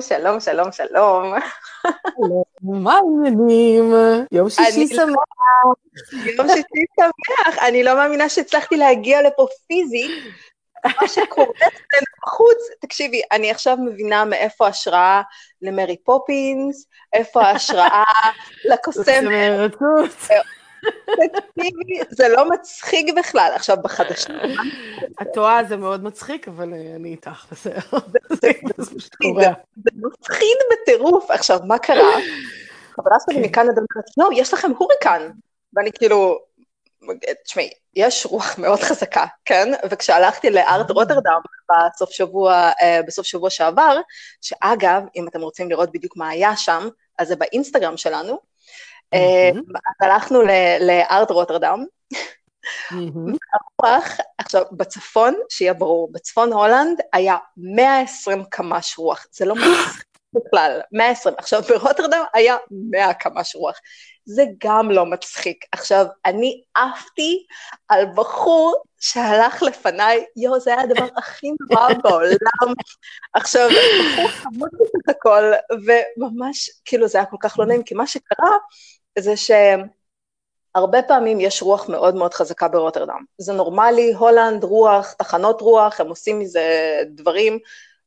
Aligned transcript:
שלום, 0.00 0.40
שלום, 0.40 0.72
שלום, 0.72 1.32
שלום. 1.82 2.42
מה 2.62 2.94
העניינים? 2.94 3.94
יום 4.32 4.50
שישי 4.50 4.86
שמח. 4.88 5.16
יום 6.12 6.48
שישי 6.48 6.84
שמח. 7.00 7.58
אני 7.68 7.82
לא 7.82 7.94
מאמינה 7.94 8.28
שהצלחתי 8.28 8.76
להגיע 8.76 9.22
לפה 9.22 9.46
פיזית. 9.66 10.10
מה 10.84 11.08
שקורה 11.08 11.46
אצלנו 11.58 12.06
בחוץ, 12.26 12.58
תקשיבי, 12.80 13.22
אני 13.32 13.50
עכשיו 13.50 13.76
מבינה 13.76 14.24
מאיפה 14.24 14.66
ההשראה 14.66 15.22
למרי 15.62 15.96
פופינס, 16.04 16.86
איפה 17.12 17.42
ההשראה 17.42 18.02
לקוסם. 18.70 19.24
תקשיבי, 21.04 22.00
זה 22.10 22.28
לא 22.28 22.50
מצחיק 22.50 23.14
בכלל. 23.18 23.52
עכשיו, 23.54 23.76
בחדשים... 23.82 24.34
את 25.22 25.26
טועה, 25.34 25.64
זה 25.64 25.76
מאוד 25.76 26.04
מצחיק, 26.04 26.48
אבל 26.48 26.74
אני 26.96 27.08
איתך, 27.08 27.46
בסדר. 27.50 27.80
זה 28.42 28.50
מפחיד 30.02 30.56
בטירוף. 30.72 31.30
עכשיו, 31.30 31.58
מה 31.64 31.78
קרה? 31.78 32.16
חברה 32.94 33.16
שלי 33.24 33.40
מכאן 33.40 33.62
אומרת, 33.62 34.04
לא, 34.16 34.28
יש 34.32 34.54
לכם 34.54 34.70
הוריקן. 34.78 35.30
ואני 35.74 35.92
כאילו, 35.92 36.38
תשמעי, 37.44 37.70
יש 37.96 38.26
רוח 38.26 38.58
מאוד 38.58 38.80
חזקה, 38.80 39.24
כן? 39.44 39.72
וכשהלכתי 39.90 40.50
לארט 40.50 40.90
רוטרדם 40.90 41.40
בסוף 41.70 42.10
שבוע, 42.10 42.70
בסוף 43.06 43.26
שבוע 43.26 43.50
שעבר, 43.50 44.00
שאגב, 44.40 45.02
אם 45.16 45.28
אתם 45.28 45.40
רוצים 45.40 45.70
לראות 45.70 45.92
בדיוק 45.92 46.16
מה 46.16 46.28
היה 46.28 46.56
שם, 46.56 46.88
אז 47.18 47.28
זה 47.28 47.36
באינסטגרם 47.36 47.96
שלנו, 47.96 48.38
אז 49.12 49.96
הלכנו 50.00 50.42
לארט 50.80 51.30
רוטרדם, 51.30 51.84
הרוח, 52.90 54.04
עכשיו 54.38 54.62
בצפון, 54.72 55.34
שיהיה 55.48 55.74
ברור, 55.74 56.12
בצפון 56.12 56.52
הולנד 56.52 57.00
היה 57.12 57.36
120 57.56 58.44
קמ"ש 58.50 58.98
רוח, 58.98 59.26
זה 59.32 59.44
לא 59.44 59.54
מצחיק 59.60 60.15
בכלל, 60.36 60.80
120, 60.92 61.34
עכשיו 61.38 61.62
ברוטרדם 61.62 62.22
היה 62.34 62.56
100 62.90 63.14
קמ"ש 63.14 63.56
רוח, 63.56 63.76
זה 64.24 64.44
גם 64.64 64.90
לא 64.90 65.06
מצחיק. 65.06 65.64
עכשיו, 65.72 66.06
אני 66.24 66.62
עפתי 66.74 67.46
על 67.88 68.06
בחור 68.14 68.82
שהלך 69.00 69.62
לפניי, 69.62 70.24
יואו, 70.36 70.60
זה 70.60 70.74
היה 70.74 70.82
הדבר 70.82 71.06
הכי 71.16 71.46
נורא 71.70 71.88
בעולם. 72.04 72.74
עכשיו, 73.34 73.68
בחור 73.68 74.28
חמוד 74.28 74.68
בסך 74.72 75.08
הכל, 75.16 75.52
וממש, 75.86 76.70
כאילו, 76.84 77.08
זה 77.08 77.18
היה 77.18 77.26
כל 77.26 77.36
כך 77.40 77.58
לא 77.58 77.66
נעים, 77.66 77.82
כי 77.82 77.94
מה 77.94 78.06
שקרה, 78.06 78.56
זה 79.18 79.34
שהרבה 79.36 81.02
פעמים 81.02 81.40
יש 81.40 81.62
רוח 81.62 81.88
מאוד 81.88 82.14
מאוד 82.14 82.34
חזקה 82.34 82.68
ברוטרדם. 82.68 83.24
זה 83.38 83.52
נורמלי, 83.52 84.12
הולנד, 84.12 84.64
רוח, 84.64 85.12
תחנות 85.12 85.60
רוח, 85.60 86.00
הם 86.00 86.08
עושים 86.08 86.38
מזה 86.38 86.98
דברים, 87.08 87.58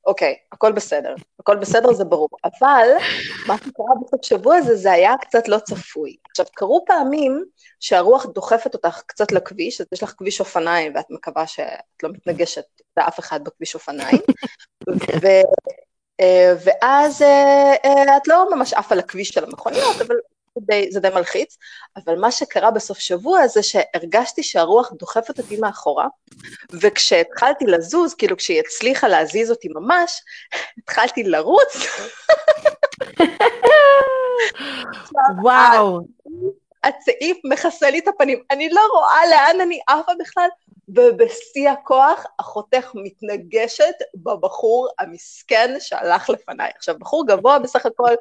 אוקיי, 0.06 0.36
הכל 0.52 0.72
בסדר, 0.72 1.16
הכל 1.40 1.56
בסדר, 1.58 1.94
זה 1.94 2.04
ברור. 2.04 2.30
אבל 2.44 2.88
מה 3.48 3.58
שקרה 3.58 3.96
בסוף 4.02 4.26
שבוע 4.26 4.56
הזה, 4.56 4.76
זה 4.76 4.92
היה 4.92 5.14
קצת 5.22 5.48
לא 5.48 5.58
צפוי. 5.60 6.16
עכשיו, 6.30 6.46
קרו 6.56 6.84
פעמים 6.88 7.46
שהרוח 7.80 8.26
דוחפת 8.26 8.74
אותך 8.74 9.02
קצת 9.06 9.32
לכביש, 9.32 9.82
אז 9.82 9.88
יש 9.94 10.04
לך 10.04 10.14
כביש 10.18 10.40
אופניים, 10.40 10.92
ואת 10.96 11.06
מקווה 11.10 11.48
שאת 11.48 12.04
לא 12.04 12.10
מתנגשת 12.10 12.66
לאף 12.98 13.20
אחד 13.20 13.44
בכביש 13.44 13.76
אופניים, 13.76 14.22
ו... 15.22 15.28
ואז 16.66 17.22
את 18.18 18.28
לא 18.28 18.56
ממש 18.56 18.74
עפה 18.74 18.96
לכביש 18.96 19.30
של 19.30 19.44
המכוניות, 19.44 20.02
אבל 20.02 20.16
די, 20.62 20.92
זה 20.92 21.00
די 21.00 21.10
מלחיץ, 21.10 21.58
אבל 21.98 22.20
מה 22.20 22.32
שקרה 22.32 22.72
בסוף 22.72 23.00
שבוע 23.00 23.48
זה 23.48 23.64
שהרגשתי 23.64 24.44
שהרוח 24.44 24.94
דוחפת 24.94 25.40
אותי 25.40 25.60
מאחורה, 25.60 26.08
וכשהתחלתי 26.82 27.66
לזוז, 27.66 28.14
כאילו 28.14 28.38
כשהיא 28.38 28.60
הצליחה 28.60 29.08
להזיז 29.08 29.52
אותי 29.52 29.68
ממש, 29.76 30.22
התחלתי 30.78 31.24
לרוץ. 31.24 31.76
וואו. 35.44 36.00
הצעיף 36.84 37.38
מכסה 37.44 37.90
לי 37.90 38.00
את 38.00 38.08
הפנים, 38.08 38.44
אני 38.52 38.70
לא 38.70 38.82
רואה 38.94 39.28
לאן 39.30 39.62
אני 39.62 39.80
עפה 39.88 40.12
בכלל, 40.20 40.48
ובשיא 40.96 41.70
הכוח 41.70 42.26
אחותך 42.38 42.92
מתנגשת 42.94 43.96
בבחור 44.16 44.88
המסכן 45.00 45.76
שהלך 45.80 46.30
לפניי. 46.30 46.72
עכשיו, 46.76 46.96
בחור 47.00 47.28
גבוה 47.28 47.60
בסך 47.60 47.86
הכל, 47.86 48.14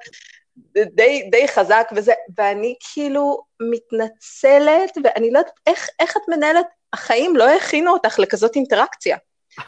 די, 0.95 1.29
די 1.31 1.49
חזק 1.49 1.91
וזה, 1.97 2.13
ואני 2.39 2.75
כאילו 2.93 3.43
מתנצלת, 3.61 4.99
ואני 5.05 5.31
לא 5.31 5.39
יודעת 5.39 5.55
איך, 5.67 5.89
איך 6.01 6.17
את 6.17 6.23
מנהלת, 6.29 6.67
החיים 6.93 7.37
לא 7.37 7.57
הכינו 7.57 7.93
אותך 7.93 8.19
לכזאת 8.19 8.57
אינטראקציה. 8.57 9.17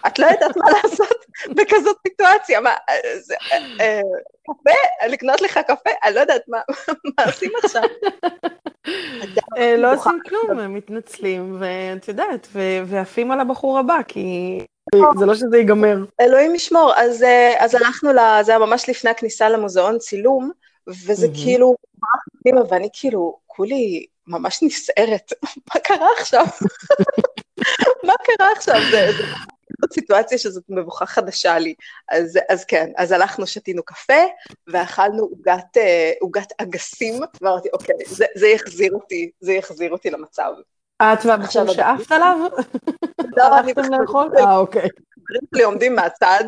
את 0.06 0.18
לא 0.18 0.26
יודעת 0.26 0.56
מה 0.56 0.70
לעשות 0.82 1.24
בכזאת 1.48 1.96
סיטואציה, 2.08 2.60
מה, 2.60 2.74
זה, 3.20 3.34
אה, 3.80 4.00
קפה? 4.42 5.06
לקנות 5.08 5.42
לך 5.42 5.60
קפה? 5.66 5.90
אני 6.04 6.14
לא 6.14 6.20
יודעת 6.20 6.42
מה, 6.48 6.58
מה 7.18 7.24
עושים 7.24 7.50
עכשיו. 7.64 7.82
לא 9.78 9.94
עושים 9.94 10.18
כלום, 10.28 10.74
מתנצלים, 10.74 11.56
ואת 11.60 12.08
יודעת, 12.08 12.48
ועפים 12.86 13.30
על 13.30 13.40
הבחור 13.40 13.78
הבא, 13.78 13.98
כי 14.08 14.58
זה 15.18 15.26
לא 15.26 15.34
שזה 15.34 15.58
ייגמר. 15.58 15.96
אלוהים 16.20 16.54
ישמור, 16.54 16.92
אז 17.58 17.74
הלכנו, 17.74 18.10
זה 18.42 18.52
היה 18.52 18.58
ממש 18.58 18.88
לפני 18.88 19.10
הכניסה 19.10 19.48
למוזיאון 19.48 19.98
צילום, 19.98 20.50
וזה 21.06 21.26
כאילו, 21.34 21.74
ואני 22.70 22.88
כאילו, 22.92 23.38
כולי 23.46 24.06
ממש 24.26 24.62
נסערת, 24.62 25.32
מה 25.42 25.80
קרה 25.80 26.08
עכשיו? 26.18 26.44
מה 28.06 28.12
קרה 28.24 28.52
עכשיו? 28.56 28.80
זאת 29.80 29.92
סיטואציה 29.92 30.38
שזאת 30.38 30.64
מבוכה 30.68 31.06
חדשה 31.06 31.58
לי. 31.58 31.74
אז, 32.08 32.38
אז 32.48 32.64
כן, 32.64 32.92
אז 32.96 33.12
הלכנו, 33.12 33.46
שתינו 33.46 33.82
קפה, 33.82 34.22
ואכלנו 34.66 35.22
עוגת, 35.22 35.76
עוגת 36.20 36.52
אגסים, 36.58 37.14
ואמרתי, 37.40 37.68
אוקיי, 37.72 37.94
זה, 38.06 38.24
זה 38.34 38.48
יחזיר 38.48 38.92
אותי, 38.92 39.30
זה 39.40 39.52
יחזיר 39.52 39.92
אותי 39.92 40.10
למצב. 40.10 40.52
את 41.02 41.26
והבחור 41.26 41.72
שאפת 41.72 42.12
עליו? 42.12 42.36
לא, 43.36 43.58
אני 43.58 43.72
לאכול? 43.90 44.30
אה, 44.38 44.56
אוקיי. 44.56 44.88
חברים 45.14 45.40
שלי 45.54 45.62
עומדים 45.62 45.94
מהצד, 45.94 46.44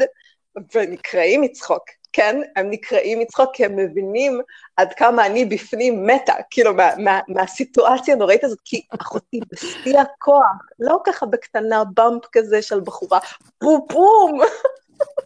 ונקראים 0.75 1.41
מצחוק. 1.41 1.85
כן, 2.13 2.41
הם 2.57 2.71
נקראים 2.71 3.19
מצחוק 3.19 3.51
כי 3.55 3.65
הם 3.65 3.77
מבינים 3.77 4.41
עד 4.77 4.93
כמה 4.93 5.27
אני 5.27 5.45
בפנים 5.45 6.07
מתה, 6.07 6.35
כאילו, 6.51 6.75
מה, 6.75 6.91
מה, 6.99 7.21
מהסיטואציה 7.29 8.15
הנוראית 8.15 8.45
הזאת, 8.45 8.59
כי 8.65 8.83
אחותי 9.01 9.41
בשיא 9.53 10.01
הכוח, 10.01 10.43
לא 10.81 11.01
ככה 11.05 11.27
בקטנה, 11.27 11.85
באמפ 11.95 12.25
כזה 12.33 12.63
של 12.63 12.81
בחורה, 12.81 13.19
בום 13.61 13.87
בום, 13.91 14.41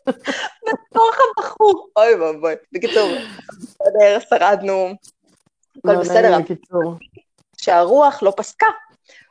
בתוך 0.07 1.17
הבחור, 1.39 1.89
אוי 1.97 2.15
ואבוי. 2.15 2.55
בקיצור, 2.73 3.11
בסדר, 3.59 4.19
שרדנו, 4.31 4.91
הכל 5.79 5.97
בסדר, 5.97 6.39
שהרוח 7.57 8.23
לא 8.23 8.33
פסקה, 8.37 8.67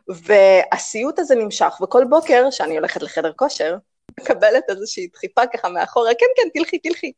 והסיוט 0.07 1.19
הזה 1.19 1.35
נמשך, 1.35 1.81
וכל 1.83 2.05
בוקר 2.09 2.51
שאני 2.51 2.77
הולכת 2.77 3.01
לחדר 3.01 3.31
כושר, 3.35 3.77
מקבלת 4.19 4.63
איזושהי 4.69 5.07
דחיפה 5.13 5.41
ככה 5.53 5.69
מאחורה, 5.69 6.11
כן, 6.19 6.25
כן, 6.35 6.59
תלכי, 6.59 6.79
תלכי. 6.79 7.11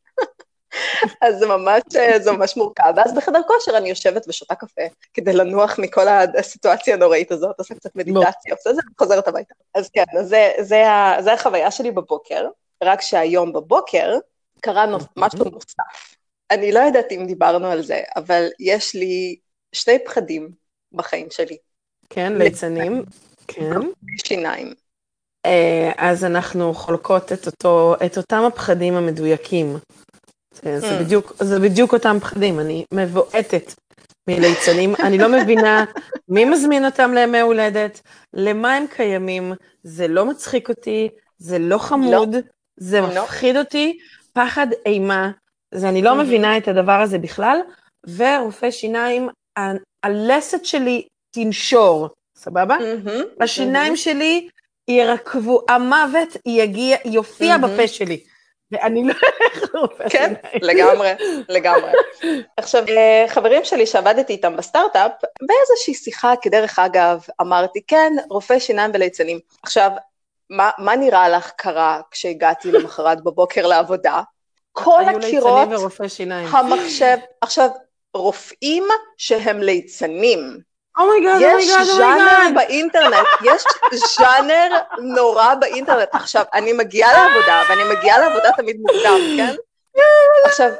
אז 1.22 1.38
זה 1.38 1.46
ממש, 1.46 1.82
זה 2.18 2.32
ממש 2.32 2.56
מורכב. 2.56 2.92
ואז 2.96 3.14
בחדר 3.14 3.40
כושר 3.46 3.76
אני 3.76 3.88
יושבת 3.88 4.28
ושותה 4.28 4.54
קפה, 4.54 4.82
כדי 5.14 5.32
לנוח 5.32 5.78
מכל 5.78 6.08
הסיטואציה 6.08 6.94
הנוראית 6.94 7.32
הזאת, 7.32 7.58
עושה 7.58 7.74
קצת 7.74 7.96
מדיטציה, 7.96 8.54
עושה 8.54 8.74
זה 8.74 8.80
וחוזרת 8.94 9.28
הביתה. 9.28 9.54
אז 9.74 9.90
כן, 9.90 10.04
אז 10.18 10.28
זה, 10.28 10.52
זה, 10.58 10.84
זה 11.20 11.32
החוויה 11.32 11.70
שלי 11.70 11.90
בבוקר, 11.90 12.48
רק 12.82 13.00
שהיום 13.00 13.52
בבוקר 13.52 14.18
קרה 14.60 14.86
משהו 15.16 15.44
נוסף. 15.44 16.16
אני 16.50 16.72
לא 16.72 16.80
יודעת 16.80 17.12
אם 17.12 17.26
דיברנו 17.26 17.66
על 17.66 17.82
זה, 17.82 18.02
אבל 18.16 18.48
יש 18.60 18.94
לי 18.94 19.36
שני 19.72 19.98
פחדים 20.04 20.50
בחיים 20.92 21.30
שלי. 21.30 21.56
כן, 22.10 22.32
ליצנים. 22.32 23.04
כן. 23.48 23.80
שיניים. 24.24 24.74
אז 25.96 26.24
אנחנו 26.24 26.74
חולקות 26.74 27.32
את, 27.32 27.46
אותו, 27.46 27.94
את 28.06 28.16
אותם 28.16 28.42
הפחדים 28.46 28.94
המדויקים. 28.94 29.76
זה, 30.62 30.80
זה, 30.80 30.98
בדיוק, 31.00 31.32
זה 31.40 31.60
בדיוק 31.60 31.92
אותם 31.92 32.16
פחדים, 32.20 32.60
אני 32.60 32.84
מבועטת 32.94 33.74
מליצנים, 34.28 34.94
אני 35.02 35.18
לא 35.18 35.28
מבינה 35.28 35.84
מי 36.28 36.44
מזמין 36.44 36.84
אותם 36.84 37.14
לימי 37.14 37.40
הולדת, 37.40 38.00
למה 38.34 38.74
הם 38.74 38.84
קיימים, 38.90 39.52
זה 39.82 40.08
לא 40.08 40.24
מצחיק 40.24 40.68
אותי, 40.68 41.08
זה 41.38 41.58
לא 41.58 41.78
חמוד, 41.78 42.34
לא. 42.34 42.40
זה 42.76 43.00
לא. 43.00 43.22
מפחיד 43.22 43.56
אותי, 43.56 43.98
פחד 44.32 44.66
אימה, 44.86 45.30
זה 45.74 45.88
אני 45.88 46.02
לא 46.02 46.14
מבינה 46.14 46.56
את 46.56 46.68
הדבר 46.68 47.00
הזה 47.00 47.18
בכלל, 47.18 47.58
ורופא 48.16 48.70
שיניים, 48.70 49.28
ה- 49.58 50.06
הלסת 50.06 50.64
שלי 50.64 51.06
תנשור, 51.30 52.08
סבבה? 52.36 52.76
השיניים 53.40 53.96
שלי 53.96 54.48
ירקבו, 54.88 55.62
המוות 55.68 56.36
יגיע, 56.46 56.96
יופיע 57.04 57.54
mm-hmm. 57.54 57.58
בפה 57.58 57.88
שלי. 57.88 58.20
ואני 58.70 59.04
לא 59.04 59.14
לרופא 59.74 60.08
כן, 60.08 60.34
לגמרי, 60.62 61.12
לגמרי. 61.48 61.90
עכשיו, 62.56 62.84
אה, 62.88 63.24
חברים 63.28 63.64
שלי 63.64 63.86
שעבדתי 63.86 64.32
איתם 64.32 64.56
בסטארט-אפ, 64.56 65.12
באיזושהי 65.42 65.94
שיחה, 65.94 66.32
כדרך 66.42 66.78
אגב, 66.78 67.24
אמרתי, 67.40 67.80
כן, 67.86 68.12
רופא 68.30 68.58
שיניים 68.58 68.90
וליצנים. 68.94 69.38
עכשיו, 69.62 69.90
מה, 70.50 70.70
מה 70.78 70.96
נראה 70.96 71.28
לך 71.28 71.50
קרה 71.56 72.00
כשהגעתי 72.10 72.72
למחרת 72.72 73.24
בבוקר 73.24 73.66
לעבודה? 73.66 74.22
כל 74.72 75.04
הקירות. 75.04 75.68
המחשב, 76.50 77.16
עכשיו, 77.40 77.68
רופאים 78.14 78.84
שהם 79.16 79.58
ליצנים. 79.58 80.67
אומייגאד, 80.98 81.40
יש 81.40 81.52
אומייגאד, 81.52 81.84
ז'אנר 81.84 82.08
אומייגאד. 82.08 82.54
באינטרנט, 82.54 83.26
יש 83.44 83.62
ז'אנר 84.18 84.78
נורא 84.98 85.54
באינטרנט. 85.54 86.08
עכשיו, 86.12 86.44
אני 86.54 86.72
מגיעה 86.72 87.12
לעבודה, 87.12 87.62
ואני 87.68 87.96
מגיעה 87.96 88.18
לעבודה 88.18 88.52
תמיד 88.56 88.76
מוקדם, 88.80 89.20
כן? 89.36 89.54
עכשיו, 90.44 90.70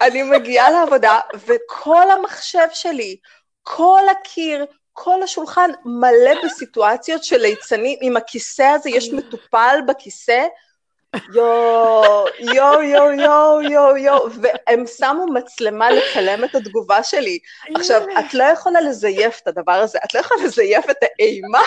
אני 0.00 0.22
מגיעה 0.22 0.70
לעבודה, 0.70 1.20
וכל 1.46 2.10
המחשב 2.10 2.66
שלי, 2.72 3.16
כל 3.62 4.02
הקיר, 4.10 4.66
כל 4.92 5.22
השולחן 5.22 5.70
מלא 5.84 6.44
בסיטואציות 6.44 7.24
של 7.24 7.36
ליצנים, 7.36 7.98
עם 8.02 8.16
הכיסא 8.16 8.62
הזה, 8.62 8.90
יש 8.90 9.12
מטופל 9.12 9.78
בכיסא, 9.86 10.42
יואו, 11.34 12.24
יואו, 12.38 12.82
יואו, 12.82 13.12
יואו, 13.12 13.62
יואו, 13.62 13.96
יואו, 13.96 14.28
והם 14.40 14.86
שמו 14.86 15.26
מצלמה 15.34 15.90
לצלם 15.90 16.44
את 16.44 16.54
התגובה 16.54 17.02
שלי. 17.02 17.38
עכשיו, 17.74 18.02
את 18.18 18.34
לא 18.34 18.44
יכולה 18.44 18.80
לזייף 18.80 19.40
את 19.42 19.48
הדבר 19.48 19.72
הזה, 19.72 19.98
את 20.04 20.14
לא 20.14 20.20
יכולה 20.20 20.44
לזייף 20.44 20.90
את 20.90 20.96
האימה, 21.02 21.62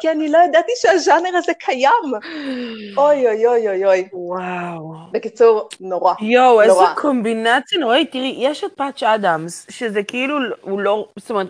כי 0.00 0.10
אני 0.10 0.28
לא 0.28 0.38
ידעתי 0.38 0.72
שהז'אנר 0.76 1.36
הזה 1.36 1.52
קיים. 1.58 2.12
אוי, 2.96 3.26
אוי, 3.26 3.46
אוי, 3.46 3.68
אוי, 3.68 3.86
אוי. 3.86 4.08
וואו. 4.12 4.94
בקיצור, 5.12 5.68
נורא. 5.80 6.14
יואו, 6.20 6.62
איזו 6.62 6.74
נורא. 6.74 6.94
קומבינציה 6.94 7.78
נוראית. 7.78 8.12
תראי, 8.12 8.34
יש 8.38 8.64
את 8.64 8.72
פאץ' 8.76 9.02
אדמס, 9.02 9.66
שזה 9.70 10.02
כאילו, 10.02 10.36
הוא 10.60 10.80
לא, 10.80 11.08
זאת 11.16 11.30
אומרת, 11.30 11.46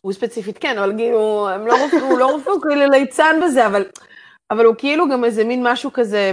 הוא 0.00 0.12
ספציפית 0.12 0.58
כן, 0.58 0.78
אבל 0.78 0.92
כאילו, 0.96 1.48
הם 1.48 1.66
לא 1.66 1.76
הוא 2.00 2.18
לא 2.18 2.30
רופא, 2.32 2.50
הוא 2.50 2.62
כאילו 2.62 2.90
ליצן 2.90 3.40
בזה, 3.44 3.66
אבל... 3.66 3.84
אבל 4.50 4.64
הוא 4.64 4.74
כאילו 4.78 5.08
גם 5.08 5.24
איזה 5.24 5.44
מין 5.44 5.66
משהו 5.66 5.92
כזה, 5.92 6.32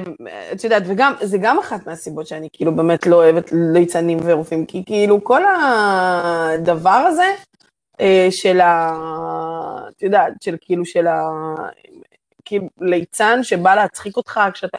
את 0.52 0.64
יודעת, 0.64 0.84
וגם, 0.86 1.14
זה 1.22 1.38
גם 1.38 1.60
אחת 1.60 1.88
מהסיבות 1.88 2.28
שאני 2.28 2.48
כאילו 2.54 2.76
באמת 2.76 3.08
לא 3.08 3.16
אוהבת 3.16 3.52
ליצנים 3.74 4.18
ורופאים, 4.24 4.66
כי 4.66 4.84
כאילו 4.86 5.24
כל 5.24 5.42
הדבר 5.46 6.90
הזה 6.90 7.34
אה, 8.02 8.28
של 8.32 8.62
ה... 8.62 8.94
את 9.90 10.04
יודעת, 10.04 10.34
של 10.42 10.56
כאילו 10.62 10.86
של 10.86 11.08
ה... 11.08 11.22
כאילו 12.46 12.68
ליצן 12.82 13.44
שבא 13.44 13.76
להצחיק 13.76 14.18
אותך 14.18 14.40
כשאתה... 14.54 14.78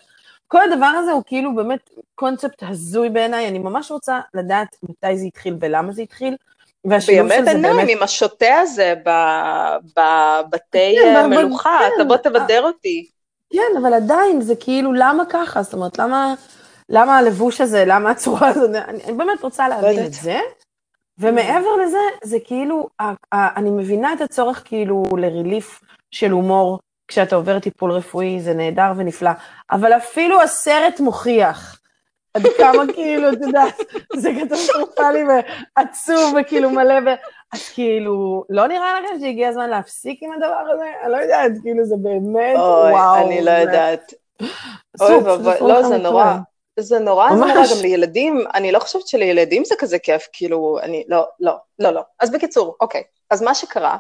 כל 0.49 0.63
הדבר 0.63 0.87
הזה 0.87 1.13
הוא 1.13 1.23
כאילו 1.27 1.55
באמת 1.55 1.91
קונספט 2.15 2.63
הזוי 2.63 3.11
בעיניי, 3.11 3.49
אני 3.49 3.59
ממש 3.59 3.91
רוצה 3.91 4.21
לדעת 4.35 4.77
מתי 4.83 5.17
זה 5.17 5.25
התחיל 5.27 5.57
ולמה 5.61 5.93
זה 5.93 6.03
התחיל, 6.03 6.37
באמת... 7.63 7.89
עם 7.89 8.03
השוטה 8.03 8.55
הזה 8.61 8.95
בבתי 9.97 10.97
כן, 11.03 11.31
מלוכה, 11.31 11.79
כן. 11.81 12.05
תבוא 12.05 12.17
תבדר 12.17 12.63
אותי. 12.63 13.15
כן, 13.53 13.77
אבל 13.83 13.95
עדיין, 13.95 14.41
זה 14.41 14.55
כאילו, 14.61 14.93
למה 14.93 15.23
ככה? 15.31 15.63
זאת 15.63 15.75
אומרת, 15.75 15.99
למה, 15.99 16.35
למה 16.89 17.19
הלבוש 17.19 17.61
הזה, 17.61 17.85
למה 17.87 18.11
הצורה 18.11 18.49
הזאת? 18.49 18.71
אני, 18.71 19.05
אני 19.05 19.13
באמת 19.13 19.43
רוצה 19.43 19.69
להבין 19.69 19.91
יודעת. 19.91 20.07
את 20.07 20.13
זה. 20.13 20.41
ומעבר 21.19 21.77
לזה, 21.85 21.99
זה 22.25 22.39
כאילו, 22.45 22.89
אני 23.33 23.71
מבינה 23.71 24.13
את 24.13 24.21
הצורך 24.21 24.63
כאילו 24.65 25.03
לריליף 25.19 25.81
של 26.11 26.31
הומור 26.31 26.79
כשאתה 27.09 27.37
עובר 27.37 27.59
טיפול 27.59 27.93
רפואי, 27.93 28.41
זה 28.41 28.55
נהדר 28.55 28.93
ונפלא, 28.97 29.31
אבל 29.71 29.93
אפילו 29.93 30.43
הסרט 30.43 31.01
מוכיח 31.01 31.81
עד 32.35 32.43
כמה 32.59 32.93
כאילו, 32.95 33.33
את 33.33 33.39
יודעת, 33.47 33.81
זה 34.17 34.31
קטסטרופלי 34.41 35.25
ועצוב 35.25 36.35
וכאילו 36.41 36.71
מלא. 36.71 36.95
אז 37.53 37.69
כאילו, 37.75 38.45
לא 38.51 38.67
נראה 38.67 39.01
לכם 39.01 39.21
שהגיע 39.21 39.49
הזמן 39.49 39.71
להפסיק 39.71 40.23
עם 40.23 40.33
הדבר 40.33 40.73
הזה? 40.75 40.85
אני 41.03 41.13
לא 41.13 41.17
יודעת, 41.17 41.53
כאילו 41.63 41.85
זה 41.85 41.95
באמת, 41.99 42.57
אוי, 42.57 42.93
וואו. 42.93 43.27
אני 43.27 43.45
לא 43.45 43.51
יודעת. 43.51 44.15
אוי 45.01 45.15
ואבוי, 45.15 45.55
לא, 45.61 45.83
זה. 45.83 45.99
נורא. 45.99 46.35
זה 46.81 46.99
נורא, 46.99 47.29
זה 47.31 47.37
נורא. 47.37 47.55
גם 47.55 47.83
לילדים, 47.83 48.45
אני 48.55 48.73
לא 48.73 48.79
חושבת 48.79 49.07
שלילדים 49.07 49.65
זה 49.65 49.75
כזה 49.79 49.99
כיף, 49.99 50.29
כאילו, 50.33 50.79
אני, 50.83 51.05
לא, 51.09 51.27
לא, 51.41 51.57
לא, 51.79 51.91
לא. 51.91 52.03
אז 52.21 52.31
בקיצור, 52.31 52.77
אוקיי, 52.81 53.03
אז 53.31 53.43
מה 53.43 53.55
שקרה, 53.55 53.97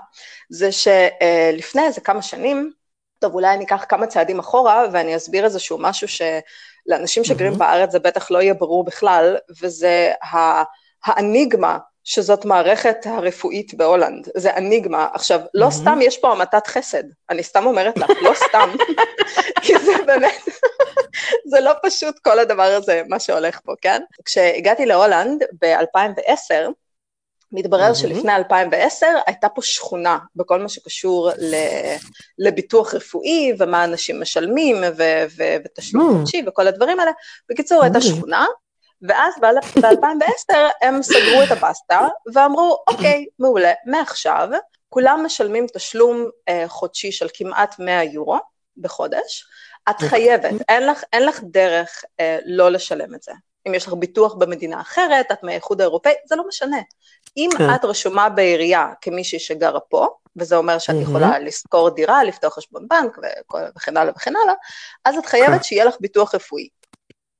זה 0.50 0.70
שלפני 0.72 1.82
איזה 1.82 2.00
כמה 2.00 2.22
שנים, 2.22 2.72
טוב, 3.18 3.34
אולי 3.34 3.54
אני 3.54 3.64
אקח 3.64 3.84
כמה 3.88 4.06
צעדים 4.06 4.38
אחורה, 4.38 4.84
ואני 4.92 5.16
אסביר 5.16 5.44
איזשהו 5.44 5.78
משהו 5.80 6.08
שלאנשים 6.08 7.24
שגרים 7.24 7.52
מהמם. 7.52 7.58
בארץ 7.58 7.92
זה 7.92 7.98
בטח 7.98 8.30
לא 8.30 8.42
יהיה 8.42 8.54
ברור 8.54 8.84
בכלל, 8.84 9.36
וזה 9.62 10.12
האניגמה 11.04 11.78
שזאת 12.04 12.44
מערכת 12.44 12.96
הרפואית 13.04 13.74
בהולנד, 13.74 14.28
זה 14.36 14.56
אניגמה. 14.56 15.08
עכשיו, 15.14 15.40
לא 15.54 15.60
מהמם. 15.60 15.70
סתם 15.70 15.98
יש 16.02 16.18
פה 16.18 16.32
המתת 16.32 16.66
חסד, 16.66 17.02
אני 17.30 17.42
סתם 17.42 17.66
אומרת 17.66 17.98
לך, 17.98 18.10
לא 18.22 18.34
סתם, 18.34 18.70
כי 19.62 19.78
זה 19.78 19.92
באמת, 20.06 20.42
זה 21.50 21.60
לא 21.60 21.72
פשוט 21.82 22.18
כל 22.18 22.38
הדבר 22.38 22.62
הזה, 22.62 23.02
מה 23.08 23.20
שהולך 23.20 23.60
פה, 23.64 23.72
כן? 23.80 24.02
כשהגעתי 24.24 24.86
להולנד 24.86 25.42
ב-2010, 25.62 26.54
מתברר 27.52 27.82
מהמם. 27.82 27.94
שלפני 27.94 28.34
2010 28.36 29.06
הייתה 29.26 29.48
פה 29.48 29.62
שכונה 29.62 30.18
בכל 30.36 30.60
מה 30.60 30.68
שקשור 30.68 31.30
ל- 31.38 31.94
לביטוח 32.38 32.94
רפואי 32.94 33.52
ומה 33.58 33.84
אנשים 33.84 34.20
משלמים 34.20 34.76
ו- 34.96 35.24
ו- 35.36 35.56
ותשלום 35.64 36.10
Mm. 36.10 36.18
חודשי 36.18 36.42
וכל 36.46 36.66
הדברים 36.66 37.00
האלה. 37.00 37.10
בקיצור, 37.50 37.82
הייתה 37.82 37.98
אוקיי. 37.98 38.10
שכונה, 38.16 38.46
ואז 39.08 39.34
ב-2010 39.40 40.54
הם 40.82 41.02
סגרו 41.02 41.42
את 41.46 41.50
הבסטה 41.50 42.08
ואמרו, 42.34 42.84
אוקיי, 42.88 43.26
מעולה, 43.38 43.72
מעכשיו 43.86 44.48
כולם 44.88 45.26
משלמים 45.26 45.66
תשלום 45.74 46.24
אה, 46.48 46.64
חודשי 46.68 47.12
של 47.12 47.26
כמעט 47.34 47.78
100 47.78 48.04
יורו 48.04 48.38
בחודש, 48.76 49.46
את 49.90 49.94
אוקיי. 49.94 50.08
חייבת, 50.08 50.50
אין 50.68 50.86
לך, 50.86 51.02
אין 51.12 51.26
לך 51.26 51.40
דרך 51.42 52.04
אה, 52.20 52.38
לא 52.44 52.70
לשלם 52.70 53.14
את 53.14 53.22
זה. 53.22 53.32
אם 53.68 53.74
יש 53.74 53.86
לך 53.86 53.92
ביטוח 53.92 54.34
במדינה 54.34 54.80
אחרת, 54.80 55.32
את 55.32 55.42
מהאיחוד 55.42 55.80
האירופאי, 55.80 56.12
זה 56.26 56.36
לא 56.36 56.48
משנה. 56.48 56.76
אם 57.36 57.50
כן. 57.58 57.74
את 57.74 57.84
רשומה 57.84 58.28
בעירייה 58.28 58.88
כמישהי 59.00 59.38
שגרה 59.38 59.80
פה, 59.80 60.08
וזה 60.36 60.56
אומר 60.56 60.78
שאת 60.78 60.94
מהמם. 60.94 61.02
יכולה 61.02 61.38
לשכור 61.38 61.90
דירה, 61.90 62.24
לפתוח 62.24 62.54
חשבון 62.54 62.88
בנק 62.88 63.18
וכן 63.76 63.96
הלאה 63.96 64.12
וכן 64.16 64.32
הלאה, 64.44 64.54
אז 65.04 65.18
את 65.18 65.26
חייבת 65.26 65.56
כן. 65.56 65.62
שיהיה 65.62 65.84
לך 65.84 65.96
ביטוח 66.00 66.34
רפואי. 66.34 66.68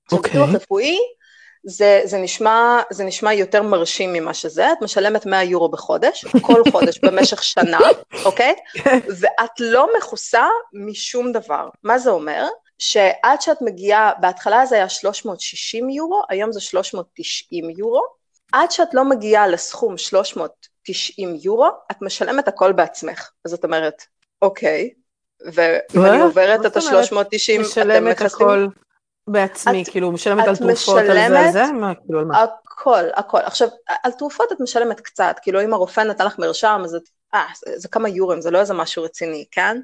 עכשיו, 0.05 0.19
אוקיי. 0.19 0.32
ביטוח 0.32 0.49
רפואי, 0.55 0.99
זה, 1.66 2.00
זה, 2.05 2.19
נשמע, 2.19 2.82
זה 2.90 3.05
נשמע 3.05 3.32
יותר 3.32 3.62
מרשים 3.62 4.12
ממה 4.12 4.34
שזה, 4.34 4.72
את 4.72 4.82
משלמת 4.82 5.26
100 5.26 5.43
יורו 5.43 5.69
בחודש, 5.69 6.25
כל 6.40 6.62
חודש 6.72 6.99
במשך 6.99 7.43
שנה, 7.43 7.78
אוקיי? 8.25 8.54
ואת 9.21 9.61
לא 9.61 9.88
מכוסה 9.99 10.47
משום 10.73 11.33
דבר. 11.33 11.68
מה 11.83 11.99
זה 11.99 12.11
אומר? 12.11 12.49
שעד 12.78 13.40
שאת 13.40 13.62
מגיעה, 13.62 14.12
בהתחלה 14.21 14.66
זה 14.66 14.75
היה 14.75 14.88
360 14.88 15.90
יורו, 15.90 16.23
היום 16.28 16.52
זה 16.52 16.61
390 16.61 17.71
יורו, 17.71 18.02
עד 18.52 18.71
שאת 18.71 18.94
לא 18.94 19.04
מגיעה 19.04 19.49
לסכום 19.49 19.99
390 19.99 21.37
יורו, 21.42 21.68
את 21.90 22.02
משלמת 22.02 22.49
הכל 22.49 22.73
בעצמך. 22.73 23.30
אז 23.44 23.54
את 23.54 23.64
אומרת, 23.64 24.02
אוקיי, 24.42 24.90
ואם 25.40 26.04
אני? 26.04 26.21
עוברת 26.21 26.66
את 26.66 26.75
זאת 26.75 26.87
אומרת? 26.87 27.12
ה-390, 27.12 27.21
אתם 27.21 27.61
משלמת 27.61 28.02
מכסים? 28.02 28.47
הכל 28.47 28.66
בעצמי, 29.28 29.83
את- 29.83 29.88
כאילו, 29.88 30.12
משלמת 30.12 30.49
על 30.49 30.57
תרופות, 30.57 30.99
על 30.99 31.07
זה, 31.07 31.40
על 31.40 31.52
זה? 31.52 31.64
מה, 31.73 31.93
כאילו, 31.95 32.19
על 32.19 32.25
מה? 32.25 32.43
הכל, 32.43 33.04
הכל. 33.14 33.38
עכשיו, 33.38 33.69
על 34.02 34.12
תרופות 34.12 34.52
את 34.52 34.61
משלמת 34.61 35.00
קצת, 35.00 35.37
כאילו 35.43 35.62
אם 35.62 35.75
הרופא 35.75 36.00
נתן 36.00 36.26
לך 36.26 36.38
מרשם, 36.38 36.83
אז 36.85 36.95
את, 36.95 37.02
אה, 37.35 37.45
זה, 37.57 37.73
זה 37.78 37.88
כמה 37.88 38.09
יורים, 38.09 38.40
זה 38.40 38.50
לא 38.50 38.61
איזה 38.61 38.75
משהו 38.75 39.02
רציני, 39.02 39.45
כן? 39.50 39.81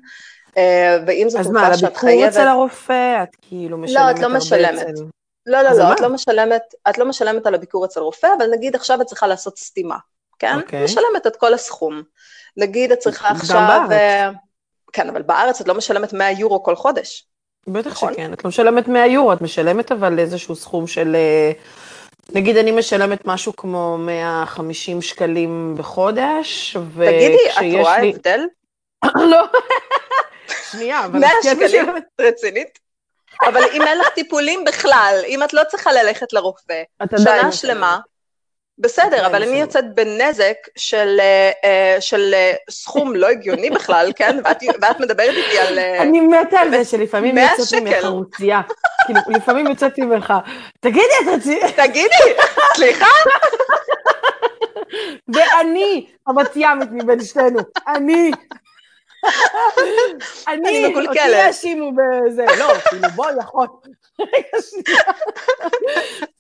אה, 0.56 0.98
ואם 1.06 1.26
זו 1.28 1.38
אז 1.38 1.44
תרופה 1.46 1.60
מה, 1.60 1.66
על 1.66 1.76
שאת 1.76 1.84
הביקור 1.84 2.00
חייבת... 2.00 2.32
אצל 2.32 2.48
הרופא, 2.48 3.22
את 3.22 3.36
כאילו 3.42 3.78
משלמת 3.78 4.04
לא, 4.06 4.10
את 4.10 4.18
לא 4.18 4.26
הרבה 4.26 4.38
משלמת. 4.38 4.82
אצל... 4.82 5.02
לא, 5.46 5.62
לא, 5.62 5.68
אז 5.68 5.78
לא, 5.78 5.92
את? 5.92 6.00
לא 6.00 6.08
משלמת, 6.08 6.62
את 6.90 6.98
לא 6.98 7.04
משלמת 7.08 7.46
על 7.46 7.54
הביקור 7.54 7.84
אצל 7.84 8.00
רופא, 8.00 8.28
אבל 8.38 8.46
נגיד 8.50 8.74
עכשיו 8.76 9.00
את 9.00 9.06
צריכה 9.06 9.26
לעשות 9.26 9.58
סתימה, 9.58 9.96
כן? 10.38 10.56
אוקיי. 10.56 10.84
משלמת 10.84 11.26
את 11.26 11.36
כל 11.36 11.54
הסכום. 11.54 12.02
נגיד 12.56 12.92
את 12.92 12.98
צריכה 12.98 13.28
גם 13.28 13.36
עכשיו... 13.36 13.56
בארץ. 13.68 13.90
אה, 13.90 14.30
כן, 14.92 15.08
אבל 15.08 15.22
בארץ 15.22 15.60
את 15.60 15.68
לא 15.68 15.74
משלמת 15.74 16.12
100 16.12 16.30
יורו 16.30 16.62
כל 16.62 16.76
חודש. 16.76 17.29
בטח 17.66 17.90
נכון. 17.90 18.12
שכן, 18.12 18.32
את 18.32 18.44
לא 18.44 18.48
משלמת 18.48 18.88
100 18.88 19.06
יורו, 19.06 19.32
את 19.32 19.40
משלמת 19.40 19.92
אבל 19.92 20.18
איזשהו 20.18 20.56
סכום 20.56 20.86
של... 20.86 21.16
אה, 21.16 21.52
נגיד 22.32 22.56
אני 22.56 22.70
משלמת 22.70 23.26
משהו 23.26 23.56
כמו 23.56 23.98
150 23.98 25.02
שקלים 25.02 25.74
בחודש, 25.78 26.76
תגידי, 26.76 27.36
את 27.46 27.56
וכשיש 27.56 27.74
רואה 27.74 28.00
לי... 28.00 28.12
הבדל? 28.14 28.40
לא, 29.30 29.44
שנייה, 30.70 31.04
אבל 31.04 31.18
100 31.18 31.28
את 31.28 31.34
כן 31.42 31.56
שקלים? 31.56 31.86
רצינית? 32.20 32.78
אבל 33.42 33.62
אם 33.72 33.82
אין 33.82 33.98
לך 33.98 34.08
טיפולים 34.08 34.64
בכלל, 34.64 35.20
אם 35.26 35.42
את 35.42 35.54
לא 35.54 35.62
צריכה 35.68 35.92
ללכת 35.92 36.32
לרופא, 36.32 36.82
שנה. 37.16 37.52
שלמה, 37.52 37.98
בסדר, 38.80 39.06
עדיין 39.06 39.24
אבל 39.24 39.42
אני. 39.42 39.60
יוצאת 39.60 39.94
בנזק 39.94 40.56
של, 40.76 41.16
אה, 41.20 41.50
אה, 41.64 41.96
של 42.00 42.34
אה, 42.34 42.52
סכום 42.70 43.14
לא 43.14 43.26
הגיוני 43.26 43.70
בכלל, 43.70 44.12
כן? 44.16 44.38
ואת, 44.44 44.62
ואת 44.82 45.00
מדברת 45.00 45.34
איתי 45.36 45.58
על... 45.58 45.78
אני 45.78 46.20
מתה 46.20 46.60
על 46.60 46.70
זה 46.70 46.84
שלפעמים 46.84 47.34
100 47.34 47.50
יוצאת 47.58 47.80
ממך. 47.80 48.02
חרוציה. 48.02 48.60
כאילו, 49.06 49.20
לפעמים 49.28 49.66
יוצאת 49.66 49.98
ממך, 49.98 50.34
תגידי, 50.80 51.00
את 51.22 51.28
רצינית? 51.28 51.76
תגידי, 51.76 52.14
סליחה? 52.76 53.06
ואני 55.34 56.06
ימית 56.56 56.88
מבין 56.92 57.20
שתינו, 57.20 57.60
אני. 57.88 58.30
אני, 60.48 60.94
אותי 60.96 61.18
יאשימו 61.28 61.92
בזה, 61.92 62.46
לא, 62.58 62.74
כאילו 62.74 63.08
בוא, 63.14 63.26
יכול. 63.40 63.66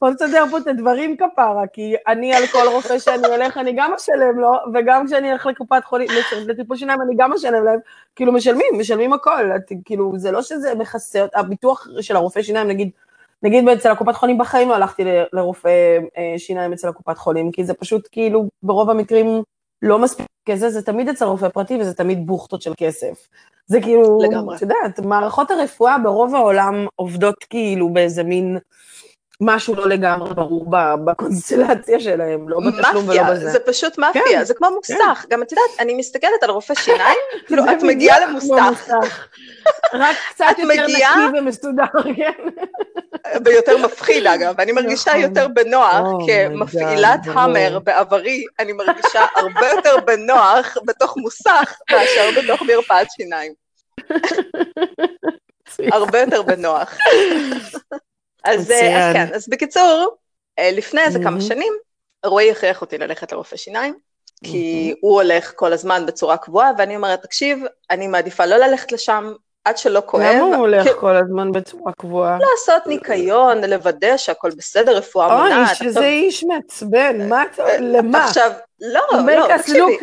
בוא 0.00 0.10
נסדר 0.10 0.44
פה 0.50 0.58
את 0.58 0.66
הדברים 0.66 1.16
כפרה, 1.16 1.66
כי 1.72 1.94
אני 2.06 2.34
על 2.34 2.46
כל 2.46 2.68
רופא 2.72 2.98
שאני 2.98 3.26
הולך, 3.26 3.58
אני 3.58 3.72
גם 3.76 3.94
אשלם 3.94 4.38
לו, 4.38 4.52
וגם 4.74 5.06
כשאני 5.06 5.32
אלך 5.32 5.46
לקופת 5.46 5.84
חולים, 5.84 6.08
לטיפול 6.46 6.76
שיניים, 6.76 7.02
אני 7.02 7.14
גם 7.16 7.32
אשלם 7.32 7.64
להם, 7.64 7.78
כאילו 8.16 8.32
משלמים, 8.32 8.78
משלמים 8.78 9.12
הכל, 9.12 9.50
כאילו, 9.84 10.12
זה 10.16 10.30
לא 10.30 10.42
שזה 10.42 10.74
מכסה, 10.74 11.26
הביטוח 11.34 11.86
של 12.00 12.16
הרופא 12.16 12.42
שיניים, 12.42 12.68
נגיד, 12.68 12.90
נגיד 13.42 13.68
אצל 13.68 13.90
הקופת 13.90 14.14
חולים 14.14 14.38
בחיים 14.38 14.68
לא 14.68 14.74
הלכתי 14.74 15.02
לרופא 15.32 15.98
אה, 16.18 16.34
שיניים 16.38 16.72
אצל 16.72 16.88
הקופת 16.88 17.18
חולים, 17.18 17.50
כי 17.50 17.64
זה 17.64 17.74
פשוט 17.74 18.08
כאילו 18.12 18.48
ברוב 18.62 18.90
המקרים 18.90 19.42
לא 19.82 19.98
מספיק 19.98 20.26
כסף, 20.46 20.68
זה 20.68 20.82
תמיד 20.82 21.08
אצל 21.08 21.24
רופא 21.24 21.48
פרטי 21.48 21.78
וזה 21.80 21.94
תמיד 21.94 22.26
בוכטות 22.26 22.62
של 22.62 22.72
כסף. 22.76 23.28
זה 23.70 23.80
כאילו, 23.80 24.18
לגמרי. 24.22 24.56
את 24.56 24.62
יודעת, 24.62 25.00
מערכות 25.00 25.50
הרפואה 25.50 25.98
ברוב 25.98 26.34
העולם 26.34 26.86
עובדות 26.96 27.44
כאילו 27.50 27.88
באיזה 27.92 28.22
מין 28.22 28.58
משהו 29.40 29.74
לא 29.74 29.88
לגמרי 29.88 30.34
ברור 30.34 30.66
בקונסטלציה 31.04 32.00
שלהם, 32.00 32.48
לא 32.48 32.58
בתשלום 32.66 33.08
ולא 33.08 33.22
בזה. 33.22 33.50
זה 33.50 33.58
פשוט 33.58 33.98
מאפיה, 33.98 34.22
כן, 34.24 34.44
זה 34.44 34.54
כמו 34.54 34.68
כן. 34.68 34.74
מוסך. 34.74 35.26
גם 35.30 35.42
את 35.42 35.52
יודעת, 35.52 35.70
אני 35.80 35.94
מסתכלת 35.94 36.42
על 36.42 36.50
רופא 36.50 36.74
שיניים, 36.74 37.18
כאילו, 37.46 37.64
את 37.64 37.82
מגיעה 37.82 38.26
למוסך. 38.26 38.90
רק 39.92 40.16
קצת 40.30 40.44
יותר. 40.58 40.86
נקי 40.86 41.38
ומסודר, 41.38 41.84
כן. 42.16 42.32
ויותר 43.44 43.76
מפחיד 43.76 44.26
אגב, 44.26 44.60
אני 44.60 44.72
מרגישה 44.72 45.10
נכון. 45.10 45.22
יותר 45.22 45.48
בנוח 45.48 46.00
oh 46.00 46.26
כמפעילת 46.26 47.20
המר 47.26 47.78
בעברי, 47.84 48.44
אני 48.58 48.72
מרגישה 48.72 49.26
הרבה 49.36 49.68
יותר 49.76 49.96
בנוח 50.06 50.76
בתוך 50.84 51.16
מוסך 51.16 51.78
מאשר 51.90 52.30
בתוך 52.42 52.62
מרפאת 52.62 53.06
שיניים. 53.10 53.52
הרבה 55.92 56.20
יותר 56.20 56.42
בנוח. 56.42 56.98
אז, 58.44 58.70
אה, 58.70 59.08
אז 59.08 59.14
כן, 59.14 59.34
אז 59.34 59.48
בקיצור, 59.48 60.16
אה, 60.58 60.70
לפני 60.72 61.00
איזה 61.00 61.18
כמה 61.18 61.40
שנים, 61.40 61.72
רועי 62.26 62.50
הכריח 62.50 62.80
אותי 62.80 62.98
ללכת 62.98 63.32
לרופא 63.32 63.56
שיניים, 63.56 63.94
כי 64.44 64.94
הוא 65.00 65.14
הולך 65.14 65.52
כל 65.56 65.72
הזמן 65.72 66.06
בצורה 66.06 66.36
קבועה, 66.36 66.70
ואני 66.78 66.96
אומרת, 66.96 67.22
תקשיב, 67.22 67.58
אני 67.90 68.06
מעדיפה 68.06 68.46
לא 68.46 68.56
ללכת 68.56 68.92
לשם 68.92 69.32
עד 69.64 69.78
שלא 69.78 70.02
כואב. 70.06 70.22
למה 70.22 70.42
הוא 70.42 70.54
הולך 70.54 70.86
כי... 70.88 70.90
כל 71.00 71.16
הזמן 71.16 71.52
בצורה 71.52 71.92
קבועה? 71.98 72.38
לעשות 72.38 72.86
ניקיון, 72.86 73.64
לוודא 73.64 74.16
שהכל 74.16 74.50
בסדר, 74.50 74.96
רפואה 74.96 75.36
מונעת. 75.36 75.80
אוי, 75.80 75.92
שזה 75.92 76.06
איש 76.06 76.44
מעצבן, 76.44 77.28
מה 77.28 77.42
אתה, 77.42 77.66
אה, 77.66 77.76
למה? 77.80 78.24
עכשיו, 78.24 78.50
לא, 78.80 79.00
לא, 79.26 79.56
תקשיבי. 79.56 79.98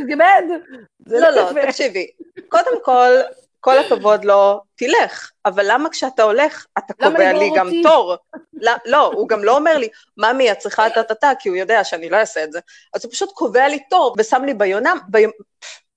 לא, 1.08 1.30
לא, 1.30 1.50
תקשיבי. 1.66 2.08
קודם 2.50 2.84
כל, 2.84 3.12
כל 3.60 3.78
הכבוד 3.78 4.26
לו, 4.26 4.62
תלך. 4.76 5.32
אבל 5.46 5.66
למה 5.72 5.90
כשאתה 5.90 6.24
הולך, 6.24 6.66
אתה 6.78 6.94
קובע 6.94 7.34
לי 7.34 7.52
גם 7.56 7.68
אותי? 7.68 7.84
תור? 7.84 8.16
לא, 8.54 8.72
לא, 8.86 9.06
הוא 9.06 9.28
גם 9.28 9.44
לא 9.44 9.56
אומר 9.58 9.78
לי, 9.78 9.90
ממי, 10.18 10.52
את 10.52 10.58
צריכה 10.58 10.88
את 10.88 10.98
הטאטה, 10.98 11.32
כי 11.40 11.50
הוא 11.50 11.58
יודע 11.58 11.84
שאני 11.84 12.10
לא 12.10 12.18
אעשה 12.18 12.44
את 12.44 12.52
זה. 12.52 12.60
אז 12.94 13.06
הוא 13.06 13.12
פשוט 13.12 13.32
קובע 13.32 13.68
לי 13.68 13.80
תור, 13.90 14.16
ושם 14.18 14.44
לי 14.46 14.54
ביונם, 14.54 14.98
ביומ... 15.08 15.32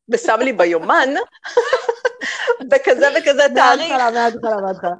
ושם 0.09 0.37
לי 0.41 0.53
ביומן, 0.53 1.15
בכזה 2.69 3.09
וכזה 3.19 3.43
תאריך. 3.55 3.91
מההתחלה, 3.91 4.11
מההתחלה, 4.11 4.61
מההתחלה. 4.61 4.95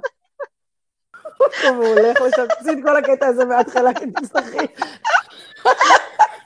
הוא 1.69 1.85
הולך 1.85 2.21
לשם, 2.21 2.45
תעשי 2.47 2.71
את 2.71 2.77
כל 2.83 2.97
הקטע 2.97 3.27
הזה 3.27 3.45
מההתחלה, 3.45 3.93
כי 3.93 4.05
תצטרכי. 4.21 4.57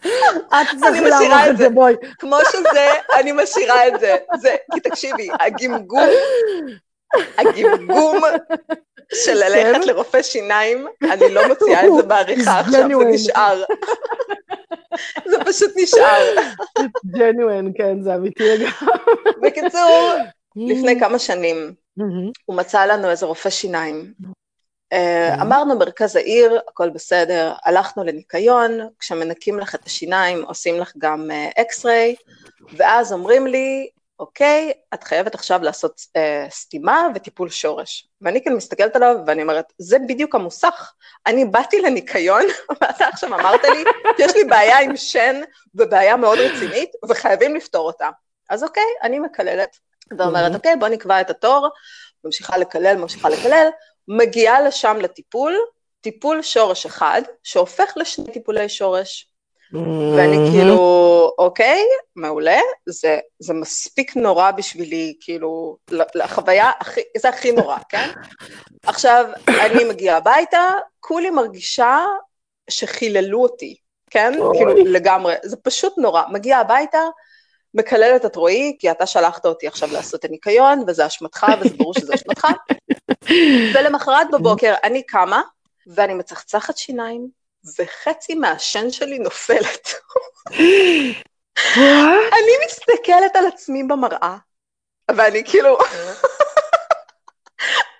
את 0.05 0.67
צריכה 0.79 1.01
לערוך 1.09 1.47
את 1.49 1.57
זה, 1.57 1.69
בואי. 1.69 1.95
כמו 2.19 2.37
שזה, 2.51 2.89
אני 3.19 3.31
משאירה 3.31 3.87
את 3.87 3.99
זה. 3.99 4.15
זה, 4.39 4.55
כי 4.73 4.79
תקשיבי, 4.79 5.29
הגמגום, 5.39 6.09
הגמגום 7.37 8.21
של 9.13 9.33
ללכת 9.33 9.81
כן? 9.81 9.87
לרופא 9.87 10.21
שיניים, 10.21 10.87
אני 11.03 11.33
לא 11.33 11.47
מוציאה 11.47 11.85
את 11.87 11.91
זה 11.95 12.03
בעריכה 12.09 12.59
עכשיו, 12.59 12.71
זה 12.71 13.05
נשאר. 13.05 13.63
זה 15.25 15.37
פשוט 15.45 15.71
נשאר. 15.75 16.35
genuine, 17.05 17.71
כן, 17.77 18.01
זה 18.01 18.15
אמיתי 18.15 18.43
לגמרי. 18.43 18.71
בקיצור, 19.41 20.13
לפני 20.55 20.99
כמה 20.99 21.19
שנים, 21.19 21.73
הוא 22.45 22.57
מצא 22.57 22.85
לנו 22.85 23.09
איזה 23.09 23.25
רופא 23.25 23.49
שיניים, 23.49 24.13
אה, 24.93 25.41
אמרנו 25.41 25.79
מרכז 25.79 26.15
העיר, 26.15 26.59
הכל 26.67 26.89
בסדר, 26.89 27.53
הלכנו 27.65 28.03
לניקיון, 28.03 28.71
כשמנקים 28.99 29.59
לך 29.59 29.75
את 29.75 29.85
השיניים 29.85 30.45
עושים 30.45 30.79
לך 30.79 30.93
גם 30.97 31.29
X-ray, 31.57 32.15
ואז 32.77 33.13
אומרים 33.13 33.47
לי, 33.47 33.89
אוקיי, 34.19 34.73
את 34.93 35.03
חייבת 35.03 35.35
עכשיו 35.35 35.59
לעשות 35.63 36.01
אה, 36.15 36.47
סתימה 36.49 37.07
וטיפול 37.15 37.49
שורש. 37.49 38.07
ואני 38.21 38.41
כאילו 38.41 38.57
מסתכלת 38.57 38.95
עליו 38.95 39.15
ואני 39.27 39.41
אומרת, 39.41 39.73
זה 39.77 39.97
בדיוק 40.07 40.35
המוסך. 40.35 40.93
אני 41.27 41.45
באתי 41.45 41.81
לניקיון, 41.81 42.43
ואתה 42.81 43.07
עכשיו 43.07 43.33
אמרת 43.39 43.63
לי, 43.63 43.83
יש 44.19 44.35
לי 44.35 44.43
בעיה 44.43 44.79
עם 44.79 44.97
שן 44.97 45.41
ובעיה 45.75 46.17
מאוד 46.17 46.37
רצינית, 46.39 46.89
וחייבים 47.09 47.55
לפתור 47.55 47.87
אותה. 47.87 48.09
אז 48.49 48.63
אוקיי, 48.63 48.83
אני 49.03 49.19
מקללת, 49.19 49.77
ואומרת, 50.17 50.55
אוקיי, 50.55 50.75
בוא 50.75 50.87
נקבע 50.87 51.21
את 51.21 51.29
התור, 51.29 51.69
ממשיכה 52.23 52.57
לקלל, 52.57 52.95
ממשיכה 52.95 53.29
לקלל, 53.29 53.67
מגיעה 54.07 54.61
לשם 54.61 54.97
לטיפול, 55.01 55.55
טיפול 56.01 56.41
שורש 56.41 56.85
אחד, 56.85 57.21
שהופך 57.43 57.93
לשני 57.95 58.33
טיפולי 58.33 58.69
שורש. 58.69 59.29
ואני 60.17 60.37
כאילו, 60.51 60.77
אוקיי, 61.37 61.81
מעולה, 62.15 62.59
זה, 62.85 63.19
זה 63.39 63.53
מספיק 63.53 64.15
נורא 64.15 64.51
בשבילי, 64.51 65.15
כאילו, 65.21 65.77
לחוויה 65.91 66.71
הכי, 66.79 67.01
זה 67.17 67.29
הכי 67.29 67.51
נורא, 67.51 67.77
כן? 67.89 68.09
עכשיו, 68.83 69.25
אני 69.47 69.83
מגיעה 69.83 70.17
הביתה, 70.17 70.71
כולי 70.99 71.29
מרגישה 71.29 72.05
שחיללו 72.69 73.43
אותי, 73.43 73.75
כן? 74.09 74.33
כאילו, 74.53 74.75
לגמרי, 74.85 75.35
זה 75.43 75.57
פשוט 75.57 75.97
נורא. 75.97 76.23
מגיעה 76.31 76.61
הביתה, 76.61 77.01
מקללת 77.75 78.25
את 78.25 78.35
רועי, 78.35 78.75
כי 78.79 78.91
אתה 78.91 79.05
שלחת 79.05 79.45
אותי 79.45 79.67
עכשיו 79.67 79.89
לעשות 79.91 80.19
את 80.19 80.25
הניקיון, 80.25 80.83
וזה 80.87 81.07
אשמתך, 81.07 81.45
וזה 81.61 81.75
ברור 81.77 81.93
שזה 81.93 82.13
אשמתך. 82.13 82.47
ולמחרת 83.73 84.27
בבוקר 84.31 84.73
אני 84.83 85.03
קמה, 85.03 85.41
ואני 85.87 86.13
מצחצחת 86.13 86.77
שיניים, 86.77 87.27
וחצי 87.79 88.35
מהשן 88.35 88.91
שלי 88.91 89.19
נופלת. 89.19 89.93
אני 92.33 92.53
מסתכלת 92.65 93.35
על 93.35 93.47
עצמי 93.47 93.83
במראה, 93.83 94.37
ואני 95.15 95.43
כאילו... 95.45 95.77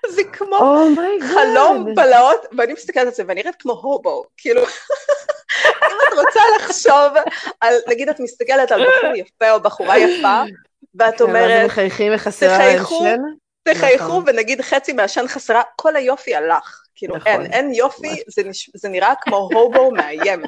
זה 0.10 0.24
כמו 0.24 0.58
oh 0.58 1.24
חלום 1.34 1.96
בלהות, 1.96 2.46
ואני 2.58 2.74
מסתכלת 2.74 3.08
על 3.08 3.14
זה, 3.14 3.24
ואני 3.28 3.42
נראית 3.42 3.56
כמו 3.60 3.74
הובו, 3.74 4.24
כאילו, 4.38 4.62
אם 5.96 6.14
את 6.14 6.26
רוצה 6.26 6.40
לחשוב 6.60 7.24
על, 7.62 7.76
נגיד 7.88 8.10
את 8.10 8.20
מסתכלת 8.20 8.72
על 8.72 8.82
בחור 8.82 9.16
יפה 9.16 9.52
או 9.52 9.60
בחורה 9.60 9.98
יפה, 9.98 10.44
ואת 10.96 11.18
כן, 11.18 11.24
אומרת, 11.24 11.66
מחייכים 11.66 12.12
וחסרה 12.16 12.58
להם 12.58 12.84
שן? 12.86 13.22
תחייכו, 13.64 14.04
נכון. 14.06 14.24
ונגיד 14.26 14.62
חצי 14.62 14.94
מהשן 14.94 15.28
חסרה, 15.28 15.62
כל 15.76 15.96
היופי 15.96 16.36
הלך. 16.36 16.82
כאילו, 16.96 17.16
נכון. 17.16 17.32
אין, 17.32 17.54
אין 17.54 17.74
יופי, 17.74 18.24
זה, 18.28 18.44
נש... 18.44 18.70
זה 18.74 18.90
נראה 18.90 19.14
כמו 19.22 19.38
הובו 19.38 19.92
מאיים. 19.92 20.44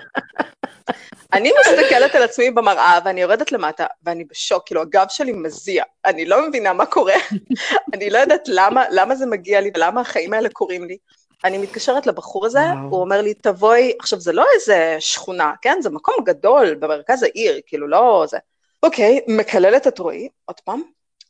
אני 1.34 1.52
מסתכלת 1.60 2.16
על 2.16 2.24
עצמי 2.24 2.52
במראה, 2.52 3.00
ואני 3.06 3.22
יורדת 3.22 3.52
למטה, 3.52 3.86
ואני 4.04 4.24
בשוק, 4.24 4.66
כאילו, 4.66 4.82
הגב 4.82 5.06
שלי 5.10 5.32
מזיע. 5.32 5.84
אני 6.06 6.26
לא 6.26 6.48
מבינה 6.48 6.74
מה 6.74 6.86
קורה, 6.86 7.16
אני 7.94 8.10
לא 8.10 8.18
יודעת 8.18 8.44
למה, 8.48 8.84
למה 8.92 9.16
זה 9.16 9.26
מגיע 9.26 9.62
לי, 9.62 9.72
ולמה 9.76 10.02
החיים 10.02 10.34
האלה 10.34 10.50
קורים 10.50 10.84
לי. 10.84 10.98
אני 11.44 11.58
מתקשרת 11.58 12.08
לבחור 12.08 12.46
הזה, 12.46 12.60
וואו. 12.60 12.90
הוא 12.90 13.02
אומר 13.02 13.22
לי, 13.22 13.34
תבואי, 13.34 13.94
עכשיו, 14.00 14.20
זה 14.20 14.34
לא 14.34 14.46
איזה 14.56 14.96
שכונה, 15.00 15.52
כן? 15.62 15.78
זה 15.82 15.90
מקום 15.90 16.16
גדול 16.24 16.76
במרכז 16.76 17.24
העיר, 17.24 17.60
כאילו, 17.66 17.88
לא 17.88 18.26
זה. 18.30 18.38
אוקיי, 18.84 19.20
מקללת 19.28 19.88
את 19.88 20.00
רועי, 20.00 20.30
עוד 20.46 20.60
פעם, 20.60 20.82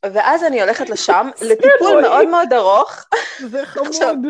ואז 0.06 0.44
אני 0.44 0.62
הולכת 0.62 0.90
לשם, 0.90 1.30
לטיפול 1.50 2.02
מאוד 2.02 2.28
מאוד 2.28 2.54
ארוך. 2.54 3.06
זה 3.52 3.66
חמוד. 3.66 4.28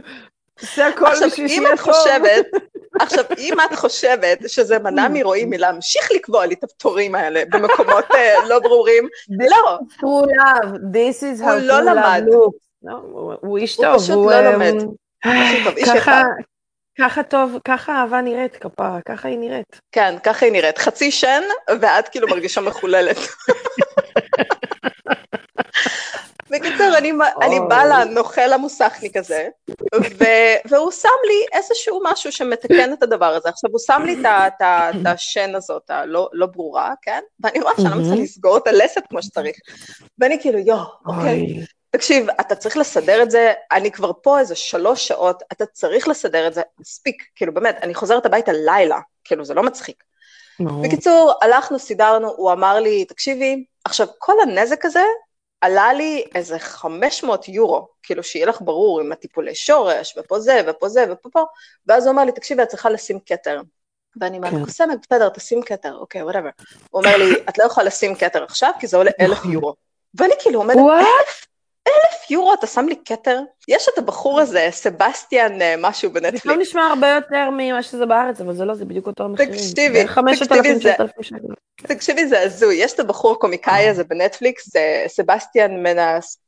זה 0.76 0.88
הכל 0.88 1.06
בשביל 1.28 1.48
שיהיה 1.48 1.70
טוב. 1.70 1.80
חושבת, 1.80 2.46
עכשיו, 3.02 3.24
אם 3.38 3.54
את 3.60 3.76
חושבת 3.76 4.40
שזה 4.48 4.80
מנע 4.80 5.08
מרועי 5.08 5.46
מלהמשיך 5.46 6.12
לקבוע 6.12 6.46
לי 6.46 6.54
את 6.54 6.64
הפטורים 6.64 7.16
האלה 7.16 7.44
במקומות 7.52 8.06
אה, 8.16 8.48
לא 8.48 8.60
ברורים, 8.60 9.08
לא. 9.30 9.80
הוא 10.02 10.26
love, 10.26 10.66
this 10.94 11.22
is 11.22 11.42
how 11.42 11.50
הוא 11.50 11.60
לא 11.62 11.82
למד. 11.82 12.24
לא, 12.84 13.02
הוא 13.42 13.58
איש 13.58 13.76
טוב. 13.76 13.86
הוא 13.86 13.98
פשוט 13.98 14.16
לא 14.16 14.32
אה, 14.32 14.52
לומד. 14.52 14.74
הכי 15.24 15.64
טוב, 15.64 15.78
איש 15.78 15.90
אחד. 15.90 16.24
ככה 17.00 17.24
טוב, 17.24 17.58
ככה 17.66 18.02
אהבה 18.02 18.22
נראית 18.22 18.56
כפרה, 18.56 19.00
ככה 19.08 19.28
היא 19.28 19.38
נראית. 19.38 19.82
כן, 19.92 20.16
ככה 20.24 20.46
היא 20.46 20.54
נראית. 20.54 20.78
חצי 20.78 21.12
שן, 21.12 21.42
ואת 21.82 22.10
כאילו 22.10 22.28
מרגישה 22.28 22.62
מחוללת. 22.62 23.18
בקיצור, 26.52 26.98
אני, 26.98 27.12
אני 27.42 27.60
באה 27.70 27.86
לנוכל 27.86 28.54
המוסכניק 28.54 29.18
הזה, 29.18 29.48
והוא 30.70 30.92
שם 30.92 31.10
לי 31.28 31.46
איזשהו 31.54 32.02
משהו 32.04 32.32
שמתקן 32.32 32.94
את 32.94 33.04
הדבר 33.04 33.26
הזה. 33.26 33.50
עכשיו, 33.50 33.72
הוא 33.72 33.80
שם 33.80 34.02
לי 34.06 34.16
את 34.28 35.06
השן 35.06 35.56
הזאת, 35.56 35.90
הלא 35.90 36.30
לא 36.34 36.46
ברורה, 36.46 36.94
כן? 37.02 37.20
ואני 37.40 37.60
רואה 37.60 37.74
שאני 37.78 37.90
לא 37.90 37.96
מצליחה 37.96 38.22
לסגור 38.22 38.58
את 38.58 38.68
הלסת 38.68 39.02
כמו 39.10 39.24
שצריך. 39.24 39.56
ואני 40.20 40.42
כאילו, 40.42 40.60
יואו, 40.60 40.86
אוקיי. 41.06 41.66
תקשיב, 41.90 42.28
אתה 42.30 42.56
צריך 42.56 42.78
לסדר 42.78 43.24
את 43.24 43.32
זה, 43.32 43.54
אני 43.72 43.92
כבר 43.92 44.12
פה 44.22 44.40
איזה 44.40 44.56
שלוש 44.56 45.08
שעות, 45.08 45.44
אתה 45.52 45.66
צריך 45.66 46.08
לסדר 46.08 46.48
את 46.48 46.54
זה, 46.54 46.62
מספיק, 46.80 47.24
כאילו 47.36 47.54
באמת, 47.54 47.78
אני 47.82 47.94
חוזרת 47.94 48.26
הביתה 48.26 48.52
לילה, 48.52 49.00
כאילו 49.24 49.46
זה 49.46 49.54
לא 49.54 49.64
מצחיק. 49.64 50.04
בקיצור, 50.84 51.34
הלכנו, 51.42 51.80
סידרנו, 51.80 52.34
הוא 52.38 52.52
אמר 52.52 52.80
לי, 52.80 53.06
תקשיבי, 53.06 53.66
עכשיו 53.84 54.08
כל 54.18 54.34
הנזק 54.42 54.86
הזה 54.86 55.04
עלה 55.62 55.94
לי 55.94 56.26
איזה 56.36 56.60
500 56.60 57.48
יורו, 57.50 57.88
כאילו 58.04 58.24
שיהיה 58.24 58.46
לך 58.46 58.62
ברור 58.62 59.00
עם 59.00 59.12
הטיפולי 59.12 59.56
שורש, 59.56 60.18
ופה 60.18 60.40
זה, 60.40 60.62
ופה 60.68 60.90
זה, 60.90 61.06
ופה 61.10 61.30
פה, 61.34 61.44
ואז 61.88 62.06
הוא 62.06 62.14
אמר 62.14 62.24
לי, 62.26 62.32
תקשיבי, 62.32 62.64
את 62.64 62.68
צריכה 62.68 62.90
לשים 62.90 63.20
כתר. 63.26 63.62
ואני 64.22 64.38
אומרת, 64.38 64.54
כן. 64.54 64.66
קוסמת, 64.66 64.98
בסדר, 65.02 65.30
תשים 65.30 65.62
כתר, 65.62 65.96
אוקיי, 65.96 66.24
וואטאבר. 66.24 66.50
הוא 66.90 67.02
אומר 67.02 67.18
לי, 67.18 67.34
את 67.50 67.58
לא 67.58 67.64
יכולה 67.64 67.88
לשים 67.88 68.16
כתר 68.16 68.44
עכשיו, 68.44 68.72
כי 68.80 68.88
זה 68.88 68.98
עולה 68.98 69.12
אלף 69.20 69.38
נכון. 69.38 69.52
יורו. 69.52 69.76
ואני 70.16 70.34
כאילו 70.40 70.60
עומדת, 70.60 70.78
אלף 70.78 70.90
אלף 71.00 71.48
יורו 72.30 72.54
אתה 72.54 72.68
שם 72.68 72.88
לי 72.88 72.96
כתר? 73.06 73.40
יש 73.68 73.88
את 73.94 73.98
הבחור 73.98 74.40
הזה, 74.40 74.68
סבסטיאן 74.72 75.62
אה, 75.62 75.76
משהו 75.80 76.12
בנטפליקס. 76.12 76.44
זה 76.44 76.50
לא 76.50 76.58
נשמע 76.58 76.82
הרבה 76.82 77.08
יותר 77.10 77.50
ממה 77.52 77.84
שזה 77.84 78.06
בארץ, 78.06 78.42
אבל 78.42 78.56
זה 78.56 78.66
לא, 78.66 78.76
זה 78.76 78.86
בדיוק 78.86 79.08
אותו 79.08 79.24
המחירים. 79.24 79.54
תקשיבי, 79.54 80.06
תקשיבי, 80.40 80.80
תקשיבי, 81.78 82.28
זה 82.28 82.42
הזוי. 82.42 82.76
יש 82.76 82.94
את 82.94 83.00
הבחור 83.00 83.32
הקומיקאי 83.32 83.86
אה. 83.86 83.92
הזה 83.92 84.04
בנטפליקס, 84.04 84.70
סבסטיאן 85.08 85.84
מנס... 85.84 86.42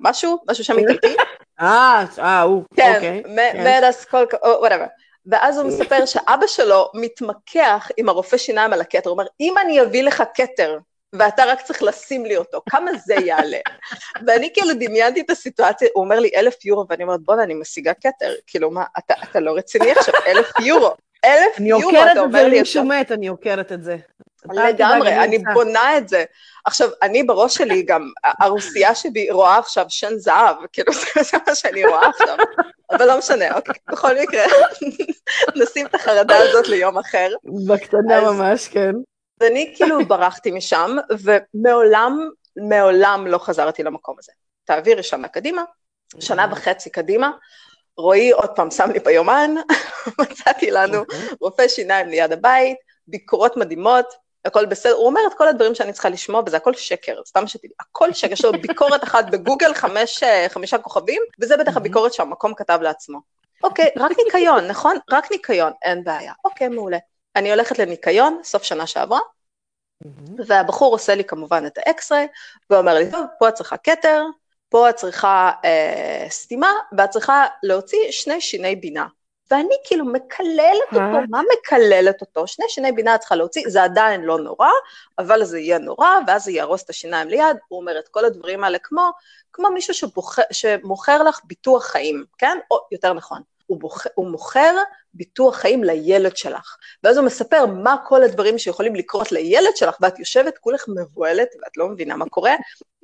משהו, 0.00 0.38
משהו 0.50 0.64
שם 0.64 0.78
איטלקי. 0.78 1.16
אה, 1.60 2.04
אה, 2.18 2.40
הוא, 2.40 2.62
כן, 2.76 2.92
אוקיי. 2.94 3.22
מנס 3.64 4.04
כל... 4.04 4.24
whatever. 4.42 4.86
ואז 5.26 5.58
הוא 5.58 5.68
מספר 5.68 6.06
שאבא 6.06 6.46
שלו 6.46 6.90
מתמקח 6.94 7.88
עם 7.96 8.08
הרופא 8.08 8.36
שיניים 8.36 8.72
על 8.72 8.80
הכתר, 8.80 9.10
הוא 9.10 9.12
אומר, 9.12 9.26
אם 9.40 9.54
אני 9.58 9.82
אביא 9.82 10.02
לך 10.02 10.22
כתר 10.34 10.78
ואתה 11.12 11.44
רק 11.44 11.62
צריך 11.62 11.82
לשים 11.82 12.26
לי 12.26 12.36
אותו, 12.36 12.62
כמה 12.70 12.90
זה 13.06 13.14
יעלה? 13.14 13.58
ואני 14.26 14.50
כאילו 14.54 14.74
דמיינתי 14.80 15.20
את 15.20 15.30
הסיטואציה, 15.30 15.88
הוא 15.94 16.04
אומר 16.04 16.20
לי 16.20 16.30
אלף 16.36 16.64
יורו, 16.64 16.86
ואני 16.88 17.02
אומרת, 17.02 17.20
בואנה, 17.20 17.42
אני 17.42 17.54
משיגה 17.54 17.92
כתר, 17.94 18.32
כאילו 18.46 18.70
מה, 18.70 18.84
אתה, 18.98 19.14
אתה 19.30 19.40
לא 19.40 19.56
רציני 19.56 19.92
עכשיו, 19.92 20.14
אלף 20.28 20.50
יורו, 20.60 20.90
אלף 21.24 21.60
יורו, 21.60 21.90
אתה 22.12 22.20
אומר 22.20 22.48
לי 22.48 22.60
עכשיו. 22.60 22.82
אני 22.82 22.88
עוקרת 22.88 23.02
את 23.02 23.02
זה, 23.02 23.02
אני 23.02 23.04
שומעת, 23.04 23.12
אני 23.12 23.26
עוקרת 23.26 23.72
את 23.72 23.82
זה. 23.82 23.96
לגמרי, 24.50 25.16
אני 25.16 25.38
בונה 25.38 25.98
את 25.98 26.08
זה. 26.08 26.24
עכשיו, 26.64 26.88
אני 27.02 27.22
בראש 27.22 27.54
שלי 27.54 27.82
גם, 27.82 28.10
הרוסייה 28.40 28.94
שבי 28.94 29.30
רואה 29.30 29.58
עכשיו 29.58 29.86
שן 29.88 30.18
זהב, 30.18 30.56
כאילו 30.72 30.92
זה 31.30 31.38
מה 31.46 31.54
שאני 31.54 31.84
רואה 31.84 32.08
עכשיו, 32.08 32.36
אבל 32.90 33.06
לא 33.06 33.18
משנה, 33.18 33.54
אוקיי, 33.54 33.74
בכל 33.90 34.14
מקרה, 34.22 34.44
נשים 35.62 35.86
את 35.86 35.94
החרדה 35.94 36.36
הזאת 36.36 36.68
ליום 36.68 36.98
אחר. 36.98 37.28
בקטנה 37.68 38.20
ממש, 38.20 38.68
כן. 38.68 38.92
ואני 39.42 39.72
כאילו 39.76 40.04
ברחתי 40.06 40.50
משם, 40.50 40.96
ומעולם, 41.24 42.28
מעולם 42.56 43.26
לא 43.26 43.38
חזרתי 43.38 43.82
למקום 43.82 44.16
הזה. 44.18 44.32
תעבירי 44.64 45.02
שם 45.02 45.26
קדימה, 45.26 45.62
שנה 46.20 46.46
וחצי 46.50 46.90
קדימה, 46.90 47.30
רועי 47.96 48.30
עוד 48.30 48.50
פעם 48.56 48.70
שם 48.70 48.90
לי 48.90 48.98
ביומן, 48.98 49.54
מצאתי 50.20 50.70
לנו 50.70 50.98
אוקיי. 50.98 51.18
רופא 51.40 51.68
שיניים 51.68 52.08
ליד 52.08 52.32
הבית, 52.32 52.76
ביקורות 53.06 53.56
מדהימות, 53.56 54.06
הכל 54.44 54.66
בסדר, 54.66 54.92
הוא 54.92 55.06
אומר 55.06 55.20
את 55.26 55.34
כל 55.34 55.48
הדברים 55.48 55.74
שאני 55.74 55.92
צריכה 55.92 56.08
לשמוע, 56.08 56.42
וזה 56.46 56.56
הכל 56.56 56.74
שקר, 56.74 57.20
סתם 57.26 57.46
שתדעי, 57.46 57.70
הכל 57.80 58.12
שקר, 58.12 58.32
יש 58.32 58.44
לו 58.44 58.52
ביקורת 58.52 59.04
אחת 59.04 59.30
בגוגל, 59.30 59.74
חמש, 59.74 60.22
חמישה 60.48 60.78
כוכבים, 60.78 61.22
וזה 61.40 61.56
בטח 61.56 61.76
הביקורת 61.76 62.12
שהמקום 62.12 62.54
כתב 62.54 62.78
לעצמו. 62.82 63.20
אוקיי, 63.62 63.90
רק 63.96 64.12
ניקיון, 64.24 64.66
נכון? 64.66 64.96
רק 65.10 65.30
ניקיון, 65.30 65.72
אין 65.82 66.04
בעיה. 66.04 66.32
אוקיי, 66.44 66.68
מעולה. 66.68 66.98
אני 67.36 67.50
הולכת 67.50 67.78
לניקיון, 67.78 68.40
סוף 68.44 68.62
שנה 68.62 68.86
שעברה, 68.86 69.20
והבחור 70.46 70.92
עושה 70.92 71.14
לי 71.14 71.24
כמובן 71.24 71.66
את 71.66 71.78
ה 71.78 71.85
X-ray, 71.85 72.28
ואומר 72.70 72.94
לי, 72.94 73.10
טוב, 73.10 73.26
פה 73.38 73.48
את 73.48 73.54
צריכה 73.54 73.76
כתר, 73.76 74.24
פה 74.68 74.90
את 74.90 74.96
צריכה 74.96 75.50
אה, 75.64 76.26
סתימה, 76.28 76.72
ואת 76.98 77.10
צריכה 77.10 77.46
להוציא 77.62 78.10
שני 78.10 78.40
שיני 78.40 78.76
בינה. 78.76 79.06
ואני 79.50 79.74
כאילו 79.84 80.04
מקללת 80.04 80.92
אותו, 80.92 81.28
מה 81.30 81.40
מקללת 81.58 82.20
אותו? 82.20 82.46
שני 82.46 82.64
שיני 82.68 82.92
בינה 82.92 83.14
את 83.14 83.20
צריכה 83.20 83.36
להוציא, 83.36 83.62
זה 83.68 83.82
עדיין 83.82 84.20
לא 84.20 84.38
נורא, 84.38 84.68
אבל 85.18 85.44
זה 85.44 85.58
יהיה 85.58 85.78
נורא, 85.78 86.08
ואז 86.26 86.44
זה 86.44 86.52
יהרוס 86.52 86.82
את 86.84 86.90
השיניים 86.90 87.28
ליד, 87.28 87.56
הוא 87.68 87.80
אומר 87.80 87.98
את 87.98 88.08
כל 88.08 88.24
הדברים 88.24 88.64
האלה 88.64 88.78
כמו, 88.78 89.10
כמו 89.52 89.70
מישהו 89.70 89.94
שבוחר, 89.94 90.42
שמוכר 90.52 91.22
לך 91.22 91.40
ביטוח 91.44 91.84
חיים, 91.84 92.24
כן? 92.38 92.58
או 92.70 92.78
יותר 92.92 93.12
נכון, 93.12 93.42
הוא, 93.72 93.80
בוח, 93.80 94.06
הוא 94.14 94.30
מוכר 94.30 94.74
ביטוח 95.14 95.56
חיים 95.56 95.84
לילד 95.84 96.36
שלך. 96.36 96.76
ואז 97.02 97.16
הוא 97.16 97.26
מספר 97.26 97.66
מה 97.66 97.96
כל 98.06 98.22
הדברים 98.22 98.58
שיכולים 98.58 98.94
לקרות 98.94 99.32
לילד 99.32 99.76
שלך, 99.76 99.96
ואת 100.00 100.18
יושבת 100.18 100.58
כולך 100.58 100.84
מבוהלת, 100.88 101.48
ואת 101.62 101.76
לא 101.76 101.88
מבינה 101.88 102.16
מה 102.16 102.28
קורה. 102.28 102.54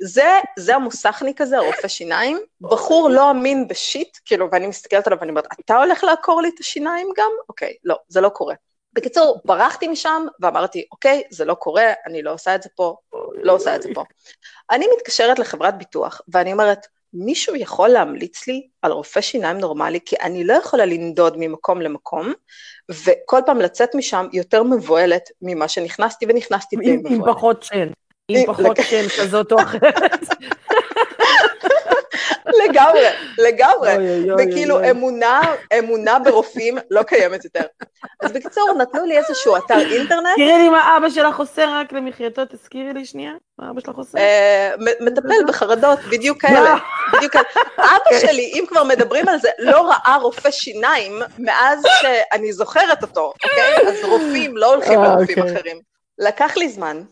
זה, 0.00 0.38
זה 0.58 0.74
המוסכניק 0.74 1.40
הזה, 1.40 1.58
רופא 1.58 1.88
שיניים, 1.88 2.38
בחור 2.60 3.08
לא 3.08 3.30
אמין 3.30 3.68
בשיט, 3.68 4.18
כאילו, 4.24 4.48
ואני 4.52 4.66
מסתכלת 4.66 5.06
עליו 5.06 5.18
ואני 5.20 5.30
אומרת, 5.30 5.46
אתה 5.60 5.76
הולך 5.76 6.04
לעקור 6.04 6.42
לי 6.42 6.48
את 6.48 6.60
השיניים 6.60 7.08
גם? 7.16 7.30
אוקיי, 7.48 7.74
לא, 7.84 7.96
זה 8.08 8.20
לא 8.20 8.28
קורה. 8.28 8.54
בקיצור, 8.92 9.40
ברחתי 9.44 9.88
משם 9.88 10.26
ואמרתי, 10.40 10.86
אוקיי, 10.92 11.22
זה 11.30 11.44
לא 11.44 11.54
קורה, 11.54 11.92
אני 12.06 12.22
לא 12.22 12.32
עושה 12.32 12.54
את 12.54 12.62
זה 12.62 12.68
פה, 12.76 12.96
לא 13.42 13.52
עושה 13.52 13.76
את 13.76 13.82
זה 13.82 13.88
פה. 13.94 14.04
אני 14.70 14.86
מתקשרת 14.96 15.38
לחברת 15.38 15.78
ביטוח, 15.78 16.20
ואני 16.28 16.52
אומרת, 16.52 16.86
מישהו 17.14 17.56
יכול 17.56 17.88
להמליץ 17.88 18.46
לי 18.46 18.66
על 18.82 18.92
רופא 18.92 19.20
שיניים 19.20 19.58
נורמלי, 19.58 19.98
כי 20.04 20.16
אני 20.22 20.44
לא 20.44 20.52
יכולה 20.52 20.84
לנדוד 20.84 21.34
ממקום 21.38 21.80
למקום, 21.80 22.32
וכל 22.90 23.40
פעם 23.46 23.58
לצאת 23.58 23.94
משם 23.94 24.26
יותר 24.32 24.62
מבוהלת 24.62 25.30
ממה 25.42 25.68
שנכנסתי, 25.68 26.26
ונכנסתי 26.28 26.76
די 26.76 26.96
מבוהלת. 26.96 27.18
עם 27.18 27.34
פחות 27.34 27.62
שן, 27.62 27.88
עם 28.28 28.46
פחות 28.46 28.76
שן 28.82 29.08
כזאת 29.18 29.52
או 29.52 29.60
אחרת. 29.62 30.20
לגמרי, 32.64 33.06
לגמרי. 33.38 33.92
וכאילו 34.38 34.90
אמונה, 34.90 35.40
אמונה 35.78 36.18
ברופאים 36.18 36.78
לא 36.90 37.02
קיימת 37.02 37.44
יותר. 37.44 37.60
אז 38.22 38.32
בקיצור, 38.32 38.74
נתנו 38.78 39.06
לי 39.06 39.18
איזשהו 39.18 39.56
אתר 39.56 39.78
אינטרנט. 39.78 40.36
תראי 40.36 40.58
לי 40.58 40.68
מה 40.68 40.96
אבא 40.96 41.10
שלך 41.10 41.38
עושה 41.38 41.64
רק 41.68 41.92
למחייתו, 41.92 42.42
תזכירי 42.44 42.92
לי 42.92 43.04
שנייה, 43.04 43.32
מה 43.58 43.70
אבא 43.70 43.80
שלך 43.80 43.96
עושה? 43.96 44.18
אה, 44.18 44.70
מטפל 45.00 45.44
בחרדות, 45.48 45.98
בדיוק 46.10 46.40
כאלה. 46.40 46.74
בדיוק 47.12 47.32
כאלה. 47.32 47.44
אבא 47.78 48.18
שלי, 48.20 48.52
אם 48.54 48.64
כבר 48.68 48.84
מדברים 48.84 49.28
על 49.28 49.38
זה, 49.38 49.48
לא 49.58 49.90
ראה 49.90 50.16
רופא 50.22 50.50
שיניים 50.50 51.22
מאז 51.38 51.82
שאני 52.00 52.52
זוכרת 52.52 53.02
אותו, 53.02 53.32
אוקיי? 53.44 53.88
אז 53.88 54.04
רופאים 54.04 54.56
לא 54.56 54.74
הולכים 54.74 55.00
אה, 55.00 55.08
לרופאים 55.08 55.38
אוקיי. 55.38 55.54
אחרים. 55.54 55.80
לקח 56.18 56.56
לי 56.56 56.68
זמן, 56.68 57.02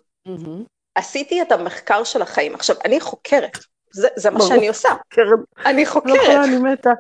עשיתי 0.95 1.43
את 1.43 1.53
המחקר 1.53 2.05
של 2.05 2.23
החיים. 2.23 2.55
עכשיו, 2.55 2.77
אני 2.85 3.01
חוקרת. 3.01 3.59
זה, 3.97 4.09
זה 4.17 4.31
מה 4.31 4.41
שאני 4.41 4.69
עושה. 4.69 4.89
אני 5.67 5.87
חוקרת. 5.87 6.29
לא, 6.29 6.45
אני 6.45 6.59
מתה. 6.59 6.91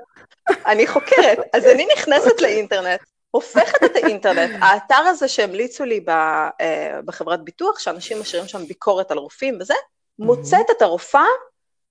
אני 0.66 0.87
חוקרת. 0.87 1.38
אז 1.52 1.64
אני 1.66 1.87
נכנסת 1.96 2.40
לאינטרנט, 2.40 3.00
הופכת 3.30 3.85
את 3.85 3.96
האינטרנט, 3.96 4.50
האתר 4.61 4.94
הזה 4.94 5.28
שהמליצו 5.28 5.85
לי 5.85 6.04
אה, 6.09 7.00
בחברת 7.04 7.44
ביטוח, 7.44 7.78
שאנשים 7.78 8.20
משאירים 8.20 8.48
שם 8.48 8.64
ביקורת 8.64 9.11
על 9.11 9.18
רופאים 9.18 9.59
וזה, 9.61 9.74
מוצאת 10.18 10.70
את 10.76 10.82
הרופאה 10.82 11.26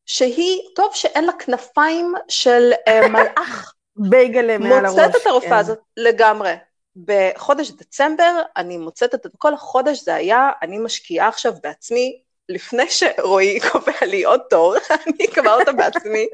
שהיא, 0.05 0.61
טוב 0.75 0.91
שאין 0.93 1.25
לה 1.25 1.33
כנפיים 1.33 2.13
של 2.27 2.71
אה, 2.87 3.07
מלאך. 3.13 3.73
בייגלה 3.95 4.57
מעל 4.57 4.85
הראש. 4.85 4.99
מוצאת 4.99 5.21
את 5.21 5.27
הרופאה 5.27 5.49
כן. 5.49 5.55
הזאת 5.55 5.79
לגמרי. 5.97 6.53
בחודש 6.95 7.71
דצמבר 7.71 8.41
אני 8.57 8.77
מוצאת 8.77 9.15
את 9.15 9.27
כל 9.37 9.53
החודש 9.53 10.03
זה 10.03 10.15
היה, 10.15 10.49
אני 10.61 10.77
משקיעה 10.77 11.27
עכשיו 11.27 11.53
בעצמי 11.63 12.21
לפני 12.49 12.89
שרועי 12.89 13.59
קובע 13.71 14.05
לי 14.05 14.23
עוד 14.23 14.41
תור, 14.49 14.75
אני 15.07 15.25
אקבע 15.25 15.53
אותו 15.53 15.75
בעצמי, 15.77 16.27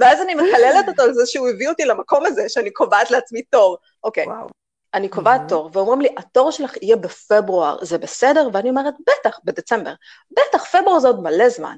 ואז 0.00 0.22
אני 0.22 0.34
מקללת 0.34 0.88
אותו 0.88 1.02
על 1.02 1.14
זה 1.14 1.26
שהוא 1.26 1.48
הביא 1.48 1.68
אותי 1.68 1.84
למקום 1.84 2.26
הזה, 2.26 2.48
שאני 2.48 2.70
קובעת 2.70 3.10
לעצמי 3.10 3.42
תור. 3.42 3.76
אוקיי, 4.04 4.24
okay. 4.24 4.52
אני 4.94 5.08
קובעת 5.08 5.40
mm-hmm. 5.40 5.48
תור, 5.48 5.70
ואומרים 5.72 6.00
לי, 6.00 6.08
התור 6.16 6.50
שלך 6.50 6.76
יהיה 6.82 6.96
בפברואר, 6.96 7.84
זה 7.84 7.98
בסדר? 7.98 8.48
ואני 8.52 8.70
אומרת, 8.70 8.94
בטח, 9.00 9.40
בדצמבר. 9.44 9.92
בטח, 10.30 10.64
פברואר 10.64 10.98
זה 10.98 11.08
עוד 11.08 11.22
מלא 11.22 11.48
זמן. 11.48 11.76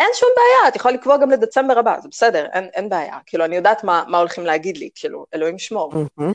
אין 0.00 0.10
שום 0.14 0.28
בעיה, 0.36 0.68
את 0.68 0.76
יכולה 0.76 0.94
לקבוע 0.94 1.16
גם 1.16 1.30
לדצמבר 1.30 1.78
הבא, 1.78 2.00
זה 2.00 2.08
בסדר, 2.08 2.46
אין, 2.52 2.68
אין 2.74 2.88
בעיה. 2.88 3.18
כאילו, 3.26 3.44
אני 3.44 3.56
יודעת 3.56 3.84
מה, 3.84 4.04
מה 4.08 4.18
הולכים 4.18 4.46
להגיד 4.46 4.76
לי, 4.76 4.90
כאילו, 4.94 5.26
אלוהים 5.34 5.56
ישמור. 5.56 5.92
Mm-hmm. 5.92 6.32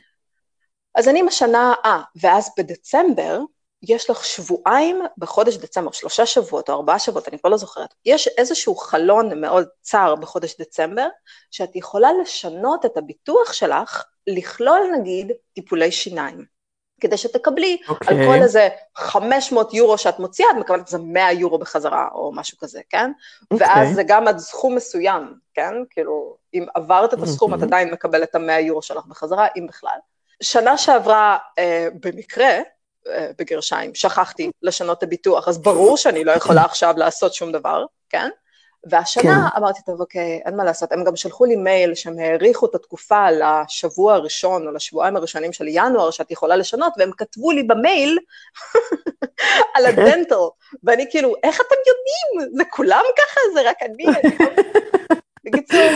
אז 0.94 1.08
אני 1.08 1.22
משנה, 1.22 1.74
אה, 1.84 2.00
ואז 2.22 2.50
בדצמבר, 2.58 3.40
יש 3.82 4.10
לך 4.10 4.24
שבועיים 4.24 5.02
בחודש 5.18 5.56
דצמבר, 5.56 5.90
שלושה 5.90 6.26
שבועות 6.26 6.70
או 6.70 6.74
ארבעה 6.74 6.98
שבועות, 6.98 7.28
אני 7.28 7.38
כבר 7.38 7.50
לא 7.50 7.56
זוכרת. 7.56 7.94
יש 8.04 8.28
איזשהו 8.28 8.76
חלון 8.76 9.40
מאוד 9.40 9.68
צר 9.82 10.14
בחודש 10.14 10.56
דצמבר, 10.60 11.06
שאת 11.50 11.76
יכולה 11.76 12.08
לשנות 12.22 12.84
את 12.84 12.96
הביטוח 12.96 13.52
שלך 13.52 14.04
לכלול 14.26 14.80
נגיד 14.98 15.32
טיפולי 15.54 15.92
שיניים. 15.92 16.58
כדי 17.00 17.16
שתקבלי 17.16 17.78
אוקיי. 17.88 18.08
על 18.08 18.26
כל 18.26 18.42
איזה 18.42 18.68
500 18.96 19.74
יורו 19.74 19.98
שאת 19.98 20.18
מוציאה, 20.18 20.50
את 20.50 20.56
מקבלת 20.56 20.86
איזה 20.86 20.98
100 20.98 21.32
יורו 21.32 21.58
בחזרה, 21.58 22.08
או 22.12 22.32
משהו 22.34 22.58
כזה, 22.58 22.80
כן? 22.90 23.10
אוקיי. 23.50 23.66
ואז 23.66 23.94
זה 23.94 24.02
גם 24.02 24.28
עד 24.28 24.38
סכום 24.38 24.74
מסוים, 24.74 25.34
כן? 25.54 25.72
כאילו, 25.90 26.36
אם 26.54 26.66
עברת 26.74 27.14
את 27.14 27.18
הסכום, 27.22 27.54
את 27.54 27.58
מהמם. 27.58 27.68
עדיין 27.68 27.90
מקבלת 27.90 28.30
את 28.30 28.34
ה-100 28.34 28.60
יורו 28.60 28.82
שלך 28.82 29.06
בחזרה, 29.06 29.46
אם 29.56 29.66
בכלל. 29.66 29.98
שנה 30.42 30.78
שעברה, 30.78 31.36
אה, 31.58 31.88
במקרה, 32.00 32.58
בגרשיים, 33.38 33.94
שכחתי 33.94 34.50
לשנות 34.62 34.98
את 34.98 35.02
הביטוח, 35.02 35.48
אז 35.48 35.58
ברור 35.58 35.96
שאני 35.96 36.24
לא 36.24 36.32
יכולה 36.32 36.64
עכשיו 36.64 36.94
לעשות 36.96 37.34
שום 37.34 37.52
דבר, 37.52 37.84
כן? 38.08 38.28
והשנה 38.86 39.48
אמרתי, 39.56 39.80
טוב, 39.86 40.00
אוקיי, 40.00 40.40
אין 40.44 40.56
מה 40.56 40.64
לעשות. 40.64 40.92
הם 40.92 41.04
גם 41.04 41.16
שלחו 41.16 41.44
לי 41.44 41.56
מייל 41.56 41.94
שהם 41.94 42.18
האריכו 42.18 42.66
את 42.66 42.74
התקופה 42.74 43.26
לשבוע 43.30 44.14
הראשון 44.14 44.66
או 44.66 44.72
לשבועיים 44.72 45.16
הראשונים 45.16 45.52
של 45.52 45.64
ינואר, 45.68 46.10
שאת 46.10 46.30
יכולה 46.30 46.56
לשנות, 46.56 46.92
והם 46.98 47.10
כתבו 47.16 47.50
לי 47.50 47.62
במייל 47.62 48.18
על 49.74 49.86
הדנטל, 49.86 50.34
ואני 50.82 51.06
כאילו, 51.10 51.34
איך 51.42 51.60
אתם 51.60 51.76
יודעים? 51.86 52.56
זה 52.56 52.64
כולם 52.70 53.02
ככה? 53.18 53.40
זה 53.54 53.70
רק 53.70 53.76
אני? 53.82 54.04
אני 54.06 54.36
לא... 54.40 54.62
בקיצור, 55.44 55.90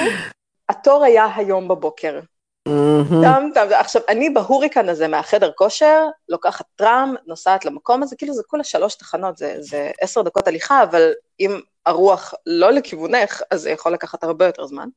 התור 0.68 1.04
היה 1.04 1.28
היום 1.36 1.68
בבוקר. 1.68 2.20
מהמם. 2.68 3.22
טם 3.22 3.48
טם, 3.54 3.66
עכשיו, 3.72 4.02
אני 4.08 4.30
בהוריקן 4.30 4.88
הזה 4.88 5.08
מהחדר 5.08 5.50
כושר, 5.52 6.06
לוקחת 6.28 6.64
טראם, 6.76 7.14
נוסעת 7.26 7.64
למקום 7.64 8.02
הזה, 8.02 8.16
כאילו 8.16 8.34
זה 8.34 8.42
כולה 8.46 8.64
שלוש 8.64 8.94
תחנות, 8.94 9.36
זה 9.58 9.90
עשר 10.00 10.22
דקות 10.22 10.48
הליכה, 10.48 10.82
אבל 10.82 11.12
אם 11.40 11.60
הרוח 11.86 12.34
לא 12.46 12.70
לכיוונך, 12.70 13.42
אז 13.50 13.60
זה 13.60 13.70
יכול 13.70 13.92
לקחת 13.92 14.24
הרבה 14.24 14.46
יותר 14.46 14.66
זמן. 14.66 14.88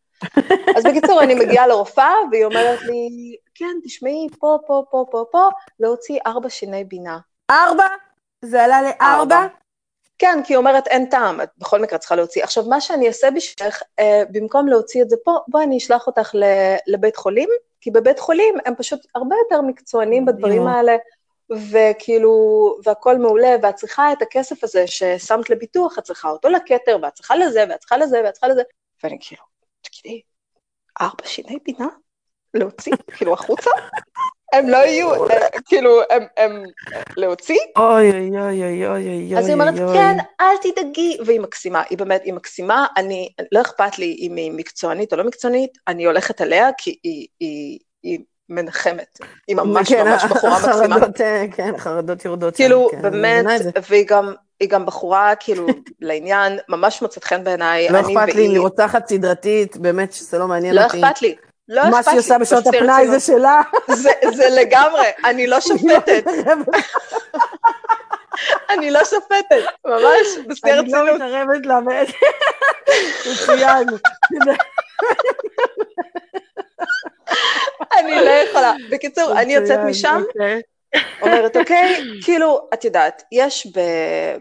אז 0.76 0.84
בקיצור, 0.84 1.22
אני 1.24 1.36
מגיעה 1.36 1.68
לרופאה, 1.68 2.14
והיא 2.32 2.46
אומרת 2.46 2.82
לי, 2.82 3.36
כן, 3.56 3.78
תשמעי, 3.84 4.28
פה, 4.40 4.58
פה, 4.68 4.84
פה, 4.92 5.06
פה, 5.12 5.26
פה, 5.32 5.50
להוציא 5.80 6.20
ארבע 6.28 6.50
שיני 6.50 6.84
בינה. 6.84 7.18
ארבע? 7.52 7.88
זה 8.42 8.64
עלה 8.64 8.82
לארבע? 8.82 9.48
כן, 10.20 10.40
כי 10.44 10.54
היא 10.54 10.58
אומרת, 10.58 10.88
אין 10.88 11.06
טעם, 11.10 11.42
את 11.42 11.50
בכל 11.58 11.82
מקרה 11.82 12.00
צריכה 12.00 12.16
להוציא. 12.16 12.44
עכשיו, 12.44 12.64
מה 12.64 12.82
שאני 12.82 13.08
אעשה 13.08 13.32
בשבילך, 13.32 13.82
אה, 14.00 14.24
במקום 14.30 14.68
להוציא 14.68 15.02
את 15.02 15.10
זה 15.10 15.16
פה, 15.24 15.38
בואי 15.48 15.64
אני 15.64 15.78
אשלח 15.78 16.08
אותך 16.08 16.36
ל- 16.36 16.76
לבית 16.88 17.16
חולים, 17.16 17.50
כי 17.82 17.92
בבית 17.92 18.20
חולים 18.20 18.56
הם 18.66 18.76
פשוט 18.76 19.00
הרבה 19.16 19.36
יותר 19.44 19.62
מקצוענים 19.62 20.26
בדברים. 20.26 20.68
האלה, 20.68 20.96
וכאילו, 21.72 22.32
והכל 22.84 23.18
מעולה, 23.18 23.56
ואת 23.62 23.76
צריכה 23.76 24.12
את 24.12 24.22
הכסף 24.22 24.64
הזה 24.64 24.88
ששמת 24.88 25.50
לביטוח, 25.50 26.00
את 26.00 26.04
צריכה 26.04 26.30
אותו 26.30 26.50
לכתר, 26.50 26.98
ואת 27.02 27.14
צריכה 27.14 27.36
לזה, 27.36 27.66
ואת 27.70 27.80
צריכה 27.80 27.98
לזה, 27.98 28.22
ואת 28.24 28.34
צריכה 28.34 28.48
לזה, 28.48 28.62
ואני 29.04 29.18
כאילו, 29.22 29.44
תגידי, 29.82 30.22
ארבע 31.02 31.26
שיני 31.26 31.58
בינה? 31.66 31.88
להוציא? 32.54 32.94
כאילו, 33.16 33.34
החוצה? 33.34 33.70
הם 34.54 34.70
לא 34.70 34.78
יהיו, 34.78 35.30
אה, 35.30 35.48
כאילו, 35.66 36.02
הם, 36.10 36.24
הם, 36.38 36.64
להוציא? 37.18 37.60
אוי 37.78 38.12
אוי 38.12 38.30
אוי 38.30 38.64
אוי 38.64 38.88
אוי 38.88 39.08
אוי 39.08 39.38
אז 39.38 39.46
היא 39.46 39.54
אומרת, 39.54 39.74
אוי, 39.74 39.84
אוי. 39.84 39.94
כן, 39.94 40.18
אל 40.42 40.56
תדאגי, 40.62 41.18
והיא 41.26 41.40
מקסימה, 41.40 41.82
היא 41.90 41.98
באמת, 41.98 42.22
היא 42.24 42.34
מקסימה, 42.34 42.86
אני, 42.98 43.30
לא 43.52 43.62
אכפת 43.62 44.00
לי 44.00 44.18
אם 44.20 44.36
היא 44.36 44.52
מקצוענית 44.52 45.14
או 45.14 45.18
לא 45.18 45.24
מקצוענית, 45.24 45.78
אני 45.88 46.06
הולכת 46.06 46.42
עליה 46.42 46.70
כי 46.78 47.00
היא, 47.04 47.28
היא, 47.40 47.80
היא 48.04 48.20
מנחמת, 48.50 49.20
היא 49.48 49.56
ממש 49.56 49.90
כן, 49.94 50.08
ממש 50.08 50.24
בחורה 50.24 50.58
מקסימה. 50.58 50.98
אה, 51.22 51.46
כן, 51.52 51.76
החרדות 51.76 52.26
יורדות. 52.26 52.56
כאילו, 52.56 52.90
כן, 52.92 53.02
באמת. 53.02 53.62
והיא 53.90 54.06
גם, 54.08 54.34
היא 54.60 54.70
גם 54.70 54.86
בחורה, 54.86 55.34
כאילו, 55.40 55.68
לעניין, 56.02 56.60
ממש 56.70 57.02
מוצאת 57.02 57.24
חן 57.24 57.44
בעיניי, 57.44 57.90
לא 57.90 58.00
אכפת 58.00 58.36
לי 58.36 58.42
היא 58.42 58.60
רוצחת 58.60 59.08
סדרתית, 59.08 59.78
באמת 59.78 60.14
שזה 60.14 60.40
לא 60.40 60.48
מעניין 60.48 60.76
לא 60.76 60.84
אותי. 60.84 61.02
אכפת 61.02 61.22
לי, 61.22 61.36
לא. 61.70 61.90
מה 61.90 62.04
שהיא 62.04 62.20
עושה 62.20 62.38
בשעות 62.38 62.68
הפנאי 62.68 63.08
הרצינות. 63.08 63.12
זה 63.12 63.20
שלה. 63.20 63.62
זה, 63.88 64.10
זה 64.34 64.50
לגמרי, 64.50 65.08
אני 65.26 65.48
לא 65.48 65.62
שופטת, 65.68 66.24
אני 68.74 68.92
לא 68.92 69.06
שופטת, 69.06 69.64
ממש, 69.86 70.28
בשיא 70.48 70.74
אני 70.74 70.92
לא 70.92 70.98
הרצינות. 70.98 71.22
מתערבת 71.22 71.66
לה. 71.66 71.80
מצוין. 73.32 73.88
אני 78.00 78.16
לא 78.16 78.30
יכולה. 78.30 78.74
בקיצור, 78.92 79.32
אני 79.32 79.54
יוצאת 79.54 79.80
משם, 79.80 80.22
אוקיי. 80.28 80.62
אומרת, 81.22 81.58
אוקיי, 81.58 82.02
כאילו, 82.24 82.70
את 82.74 82.86
יודעת, 82.86 83.24
יש 83.32 83.68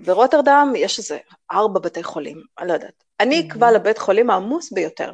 ברוטרדם, 0.04 0.72
יש 0.76 0.98
איזה 0.98 1.18
ארבע 1.52 1.80
בתי 1.80 2.02
חולים, 2.02 2.42
אני 2.58 2.68
לא 2.68 2.72
יודעת. 2.72 3.04
אני 3.20 3.46
אקבע 3.48 3.70
לבית 3.70 3.98
חולים 3.98 4.30
העמוס 4.30 4.72
ביותר. 4.72 5.12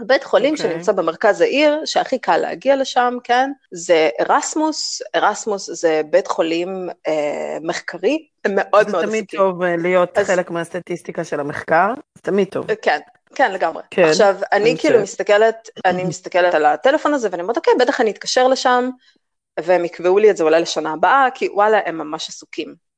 בית 0.00 0.24
חולים 0.24 0.54
אוקיי. 0.54 0.70
שנמצא 0.72 0.92
במרכז 0.92 1.40
העיר, 1.40 1.80
שהכי 1.84 2.18
קל 2.18 2.36
להגיע 2.36 2.76
לשם, 2.76 3.14
כן? 3.24 3.50
זה 3.70 4.08
ארסמוס, 4.20 5.02
ארסמוס 5.14 5.70
זה 5.70 6.02
בית 6.10 6.26
חולים 6.26 6.88
אה, 7.08 7.58
מחקרי, 7.62 8.26
הם 8.44 8.52
מאוד 8.54 8.86
זה 8.86 8.92
מאוד 8.92 9.06
תמיד. 9.06 9.24
טוב 9.36 9.62
אה, 9.62 9.76
להיות 9.76 10.18
אז- 10.18 10.26
חלק 10.26 10.50
מהסטטיסטיקה 10.50 11.24
של 11.24 11.40
המחקר, 11.40 11.88
זה 12.14 12.22
תמיד 12.22 12.48
טוב. 12.48 12.74
כן, 12.74 12.98
כן, 13.34 13.52
לגמרי. 13.52 13.82
כן, 13.90 14.04
עכשיו, 14.04 14.36
אני 14.52 14.76
כאילו 14.78 14.94
חושבת. 14.94 15.02
מסתכלת, 15.02 15.68
אני 15.84 16.04
מסתכלת 16.04 16.54
על 16.54 16.64
הטלפון 16.66 17.14
הזה, 17.14 17.28
ואני 17.30 17.42
אומרת, 17.42 17.56
אוקיי, 17.56 17.72
בטח 17.80 18.00
אני 18.00 18.10
אתקשר 18.10 18.48
לשם, 18.48 18.90
והם 19.60 19.84
יקבעו 19.84 20.18
לי 20.18 20.30
את 20.30 20.36
זה 20.36 20.44
אולי 20.44 20.60
לשנה 20.62 20.92
הבאה, 20.92 21.28
כי 21.34 21.48
וואלה, 21.48 21.80
הם 21.86 21.98
ממש 21.98 22.28
עסוקים. 22.28 22.89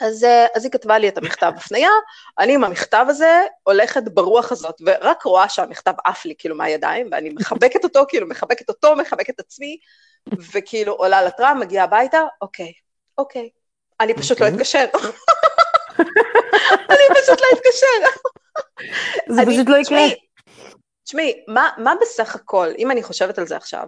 אז, 0.00 0.24
אה, 0.24 0.46
אז 0.54 0.64
היא 0.64 0.72
כתבה 0.72 0.98
לי 0.98 1.08
את 1.08 1.18
המכתב 1.18 1.52
הפנייה, 1.56 1.90
אני 2.38 2.54
עם 2.54 2.64
המכתב 2.64 3.06
הזה 3.08 3.42
הולכת 3.62 4.02
ברוח 4.14 4.52
הזאת, 4.52 4.74
ורק 4.86 5.22
רואה 5.22 5.48
שהמכתב 5.48 5.92
עף 6.04 6.24
לי 6.24 6.34
כאילו 6.38 6.56
מהידיים, 6.56 7.08
ואני 7.12 7.30
מחבקת 7.30 7.84
אותו, 7.84 8.04
כאילו 8.08 8.28
מחבקת 8.28 8.68
אותו, 8.68 8.96
מחבקת 8.96 9.34
את 9.34 9.40
עצמי, 9.40 9.78
וכאילו 10.52 10.92
עולה 10.92 11.22
לטראם, 11.22 11.60
מגיעה 11.60 11.84
הביתה, 11.84 12.20
אוקיי, 12.40 12.72
אוקיי. 13.18 13.50
אני 14.00 14.14
פשוט 14.14 14.40
לא 14.40 14.46
אוקיי. 14.46 14.56
אתקשר. 14.56 14.84
אני 16.90 17.20
פשוט 17.22 17.40
לא 17.40 17.46
אתקשר. 17.52 18.20
זה 19.34 19.42
פשוט 19.46 19.68
לא 19.68 19.76
יקרה. 19.76 20.06
תשמעי, 21.04 21.44
מה, 21.48 21.68
מה 21.78 21.94
בסך 22.00 22.34
הכל, 22.34 22.68
אם 22.78 22.90
אני 22.90 23.02
חושבת 23.02 23.38
על 23.38 23.46
זה 23.46 23.56
עכשיו, 23.56 23.84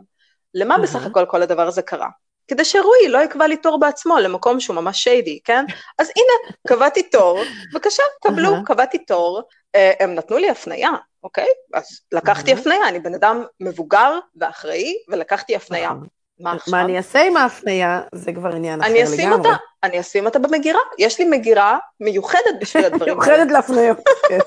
למה 0.54 0.78
בסך. 0.78 1.06
הכל 1.06 1.26
כל 1.28 1.42
הדבר 1.42 1.66
הזה 1.66 1.82
קרה? 1.82 2.08
כדי 2.48 2.64
שרועי 2.64 3.08
לא 3.08 3.18
יקבע 3.18 3.46
לי 3.46 3.56
תור 3.56 3.80
בעצמו 3.80 4.18
למקום 4.18 4.60
שהוא 4.60 4.76
ממש 4.76 5.02
שיידי, 5.02 5.38
כן? 5.44 5.64
אז 5.98 6.10
הנה, 6.16 6.54
קבעתי 6.68 7.02
תור, 7.02 7.40
בבקשה, 7.72 8.02
קבלו. 8.22 8.54
קבעתי 8.64 8.98
תור, 8.98 9.42
אה, 9.74 9.92
הם 10.00 10.14
נתנו 10.14 10.38
לי 10.38 10.50
הפנייה, 10.50 10.90
אוקיי? 11.24 11.46
אז 11.74 12.00
לקחתי. 12.12 12.52
הפנייה, 12.52 12.88
אני 12.88 12.98
בן 12.98 13.14
אדם 13.14 13.44
מבוגר 13.60 14.18
ואחראי, 14.36 14.94
ולקחתי 15.08 15.56
הפנייה. 15.56 15.90
נכון. 15.90 16.06
מה 16.40 16.52
עכשיו? 16.52 16.72
מה 16.72 16.80
אני 16.80 16.96
אעשה 16.96 17.22
עם 17.22 17.36
ההפניה, 17.36 18.00
זה 18.14 18.32
כבר 18.32 18.48
עניין 18.48 18.80
אחר 18.80 18.90
אני 18.90 19.02
לגמרי. 19.02 19.38
אותה, 19.38 19.56
אני 19.82 20.00
אשים 20.00 20.26
אותה 20.26 20.38
במגירה, 20.38 20.80
יש 20.98 21.18
לי 21.18 21.24
מגירה 21.24 21.78
מיוחדת 22.00 22.54
בשביל 22.60 22.84
הדברים 22.86 23.20
האלה. 23.20 23.32
מיוחדת 23.36 23.52
להפניות. 23.52 23.98
כן. 24.28 24.38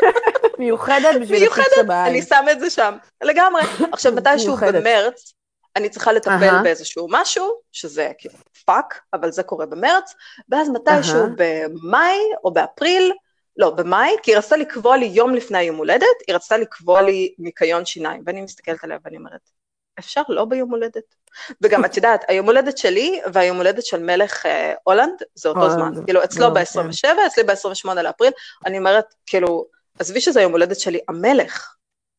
מיוחדת 0.58 1.20
בשביל 1.20 1.40
מיוחדת, 1.40 1.66
הפיצה 1.66 1.82
בעין. 1.82 2.06
אני 2.06 2.22
שמה 2.22 2.52
את 2.52 2.60
זה 2.60 2.70
שם, 2.70 2.96
לגמרי. 3.22 3.62
עכשיו, 3.92 4.12
מתישהו 4.12 4.48
מיוחדת. 4.48 4.74
במרץ, 4.74 5.34
אני 5.76 5.88
צריכה 5.88 6.12
לטפל 6.12 6.30
אהה. 6.30 6.62
באיזשהו 6.62 7.06
משהו, 7.10 7.60
שזה 7.72 8.12
כאילו 8.18 8.34
fuck, 8.64 9.00
אבל 9.14 9.32
זה 9.32 9.42
קורה 9.42 9.66
במרץ, 9.66 10.14
ואז 10.48 10.68
מתישהו 10.68 11.20
אהה. 11.20 11.28
במאי 11.36 12.18
או 12.44 12.52
באפריל, 12.52 13.12
לא, 13.56 13.70
במאי, 13.70 14.16
כי 14.22 14.30
היא 14.30 14.38
רצתה 14.38 14.56
לקבוע 14.56 14.96
לי 14.96 15.06
יום 15.06 15.34
לפני 15.34 15.58
היום 15.58 15.76
הולדת, 15.76 16.06
היא 16.26 16.34
רצתה 16.34 16.56
לקבוע 16.56 17.02
לי 17.02 17.34
ניקיון 17.38 17.84
שיניים, 17.84 18.22
ואני 18.26 18.40
מסתכלת 18.42 18.84
עליה 18.84 18.98
ואני 19.04 19.16
אומרת, 19.16 19.50
אפשר 19.98 20.22
לא 20.28 20.44
ביום 20.44 20.70
הולדת? 20.70 21.14
וגם 21.60 21.84
את 21.84 21.96
יודעת, 21.96 22.24
היום 22.28 22.46
הולדת 22.46 22.78
שלי 22.78 23.20
והיום 23.32 23.56
הולדת 23.56 23.84
של 23.84 24.02
מלך 24.02 24.46
אה, 24.46 24.74
הולנד, 24.84 25.22
זה 25.34 25.48
אותו 25.48 25.70
זמן. 25.70 25.92
כאילו, 26.04 26.24
אצלו 26.24 26.48
לא, 26.48 26.54
ב-27, 26.54 27.26
אצלי 27.26 27.44
ב-28 27.44 27.94
לאפריל, 27.94 28.32
אני 28.66 28.78
אומרת, 28.78 29.14
כאילו, 29.26 29.66
עזבי 29.98 30.20
שזה 30.20 30.40
יום 30.40 30.52
הולדת 30.52 30.80
שלי, 30.80 31.00
המלך. 31.08 31.74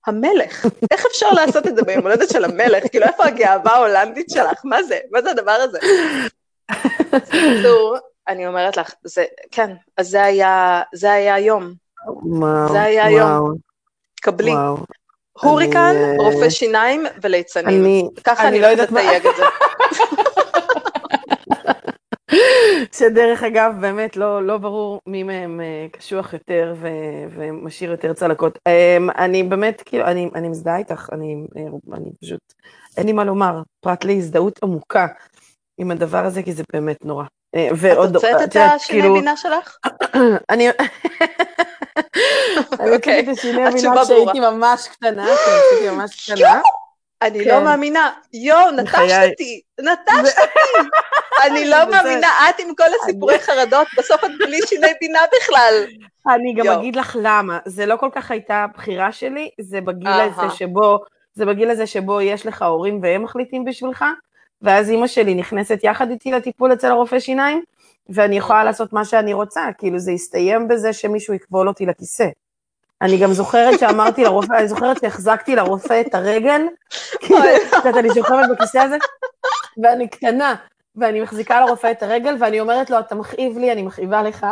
המלך, 0.08 0.66
איך 0.92 1.06
אפשר 1.06 1.30
לעשות 1.30 1.68
את 1.68 1.76
זה 1.76 1.82
ביום 1.84 2.02
הולדת 2.02 2.30
של 2.30 2.46
המלך? 2.46 2.84
כאילו, 2.92 3.06
איפה 3.06 3.26
הגאווה 3.26 3.72
ההולנדית 3.72 4.30
שלך? 4.30 4.62
מה 4.64 4.84
זה? 4.84 5.00
מה 5.12 5.22
זה 5.22 5.32
הדבר 5.32 5.52
הזה? 5.52 5.80
בקיצור, 7.14 7.98
אני 8.28 8.48
אומרת 8.48 8.78
לך, 8.78 8.92
זה, 9.04 9.24
כן, 9.52 9.70
אז 9.98 10.10
זה 10.10 10.24
היה, 10.24 10.82
זה 10.94 11.12
היה 11.12 11.36
היום, 11.36 11.74
וואו, 12.08 12.72
זה 12.72 12.82
היה 12.82 13.06
היום. 13.06 13.56
קבלי. 14.22 14.52
הוריקן, 15.42 15.96
רופא 16.18 16.50
שיניים 16.50 17.06
וליצנים. 17.22 17.82
אני, 17.82 18.04
ככה 18.24 18.48
אני 18.48 18.62
לא 18.62 18.68
הולכת 18.68 18.80
יודעת 18.80 18.92
מה- 18.92 19.04
לתייג 19.04 19.28
את 19.28 19.36
זה. 19.36 19.44
שדרך 22.92 23.44
אגב, 23.44 23.74
באמת 23.82 24.18
לא, 24.18 24.46
לא 24.46 24.58
ברור 24.58 25.02
מי 25.08 25.24
מהם 25.24 25.62
אה, 25.62 25.88
קשוח 25.92 26.34
יותר 26.34 26.76
ו, 26.78 26.88
ומשאיר 27.30 27.92
יותר 27.92 28.14
צלקות. 28.14 28.60
אה, 28.68 28.98
אני 29.18 29.44
באמת, 29.44 29.82
כאילו, 29.86 30.06
אני, 30.06 30.30
אני 30.36 30.50
מזדהה 30.50 30.78
איתך, 30.78 31.10
אני, 31.12 31.36
אה, 31.58 31.64
אני 31.94 32.10
פשוט, 32.22 32.54
אין 32.98 33.06
לי 33.06 33.14
מה 33.14 33.24
לומר, 33.24 33.62
פרט 33.80 34.04
להזדהות 34.04 34.60
עמוקה 34.64 35.08
עם 35.78 35.92
הדבר 35.92 36.26
הזה, 36.26 36.44
כי 36.44 36.54
זה 36.54 36.64
באמת 36.74 37.06
נורא. 37.06 37.24
אה, 37.56 37.68
את 37.68 37.74
ועוד, 37.76 38.16
הוצאת 38.16 38.36
את 38.36 38.56
יודעת, 38.56 38.82
השיני 38.82 39.02
כאילו, 39.02 39.14
בינה 39.14 39.38
שלך? 39.38 39.78
אני... 40.52 40.70
אני 42.80 42.96
אוקיי, 42.96 43.22
רציתי 43.22 43.32
את 43.32 43.38
השיני 43.38 43.72
בינה 43.72 43.90
ברורה. 43.90 44.04
כשהייתי 44.04 44.40
ממש 44.40 44.88
קטנה, 44.88 45.26
כשהייתי 45.26 45.96
ממש 45.96 46.32
קטנה. 46.32 46.62
אני 47.22 47.46
לא 47.46 47.64
מאמינה, 47.64 48.12
יואו, 48.34 48.72
נטשת 48.72 49.30
אותי, 49.32 49.62
נטשת 49.80 50.38
אותי. 50.40 50.90
אני 51.48 51.66
לא 51.66 51.78
מאמינה, 51.92 52.28
את 52.50 52.60
עם 52.60 52.76
כל 52.76 52.84
הסיפורי 53.02 53.40
חרדות, 53.40 53.88
בסוף 53.98 54.24
את 54.24 54.30
בלי 54.40 54.60
שיני 54.68 54.88
בינה 55.02 55.20
בכלל. 55.36 55.74
אני 56.28 56.54
גם 56.54 56.68
אגיד 56.68 56.96
לך 56.96 57.18
למה, 57.22 57.60
זה 57.66 57.86
לא 57.86 57.96
כל 57.96 58.10
כך 58.16 58.32
הייתה 58.32 58.66
בחירה 58.74 59.12
שלי, 59.12 59.50
זה 59.62 59.82
בגיל 59.82 60.08
הזה 60.08 60.56
שבו, 60.56 61.00
זה 61.34 61.46
בגיל 61.46 61.70
הזה 61.70 61.88
שבו 61.88 62.22
יש 62.22 62.46
לך 62.46 62.62
הורים 62.62 63.00
והם 63.04 63.24
מחליטים 63.24 63.66
בשבילך, 63.66 64.06
ואז 64.62 64.90
אימא 64.90 65.08
שלי 65.08 65.36
נכנסת 65.36 65.80
יחד 65.84 66.10
איתי 66.10 66.32
לטיפול 66.32 66.74
אצל 66.74 66.88
הרופא 66.88 67.20
שיניים, 67.20 67.64
ואני 68.10 68.38
יכולה 68.38 68.64
לעשות 68.64 68.94
מה 68.94 69.06
שאני 69.06 69.34
רוצה, 69.34 69.62
כאילו 69.78 70.00
זה 70.00 70.12
הסתיים 70.12 70.68
בזה 70.68 70.94
שמישהו 70.94 71.34
יכבול 71.34 71.68
אותי 71.68 71.86
לכיסא. 71.86 72.28
אני 73.02 73.18
גם 73.18 73.34
זוכרת 73.34 73.80
שאמרתי 73.80 74.24
לרופא, 74.24 74.54
אני 74.54 74.68
זוכרת 74.68 75.00
שהחזקתי 75.02 75.56
לרופא 75.56 76.02
את 76.08 76.16
הרגל, 76.16 76.62
כאילו, 77.20 77.38
אני 77.86 78.10
שוכבת 78.16 78.50
בכיסא 78.50 78.78
הזה, 78.78 78.98
ואני 79.84 80.08
קטנה, 80.08 80.56
ואני 80.96 81.22
מחזיקה 81.22 81.66
לרופא 81.66 81.92
את 81.92 82.04
הרגל, 82.04 82.36
ואני 82.40 82.60
אומרת 82.60 82.90
לו, 82.90 83.00
אתה 83.00 83.16
מכאיב 83.16 83.58
לי, 83.58 83.72
אני 83.72 83.82
מכאיבה 83.82 84.24
לך. 84.24 84.46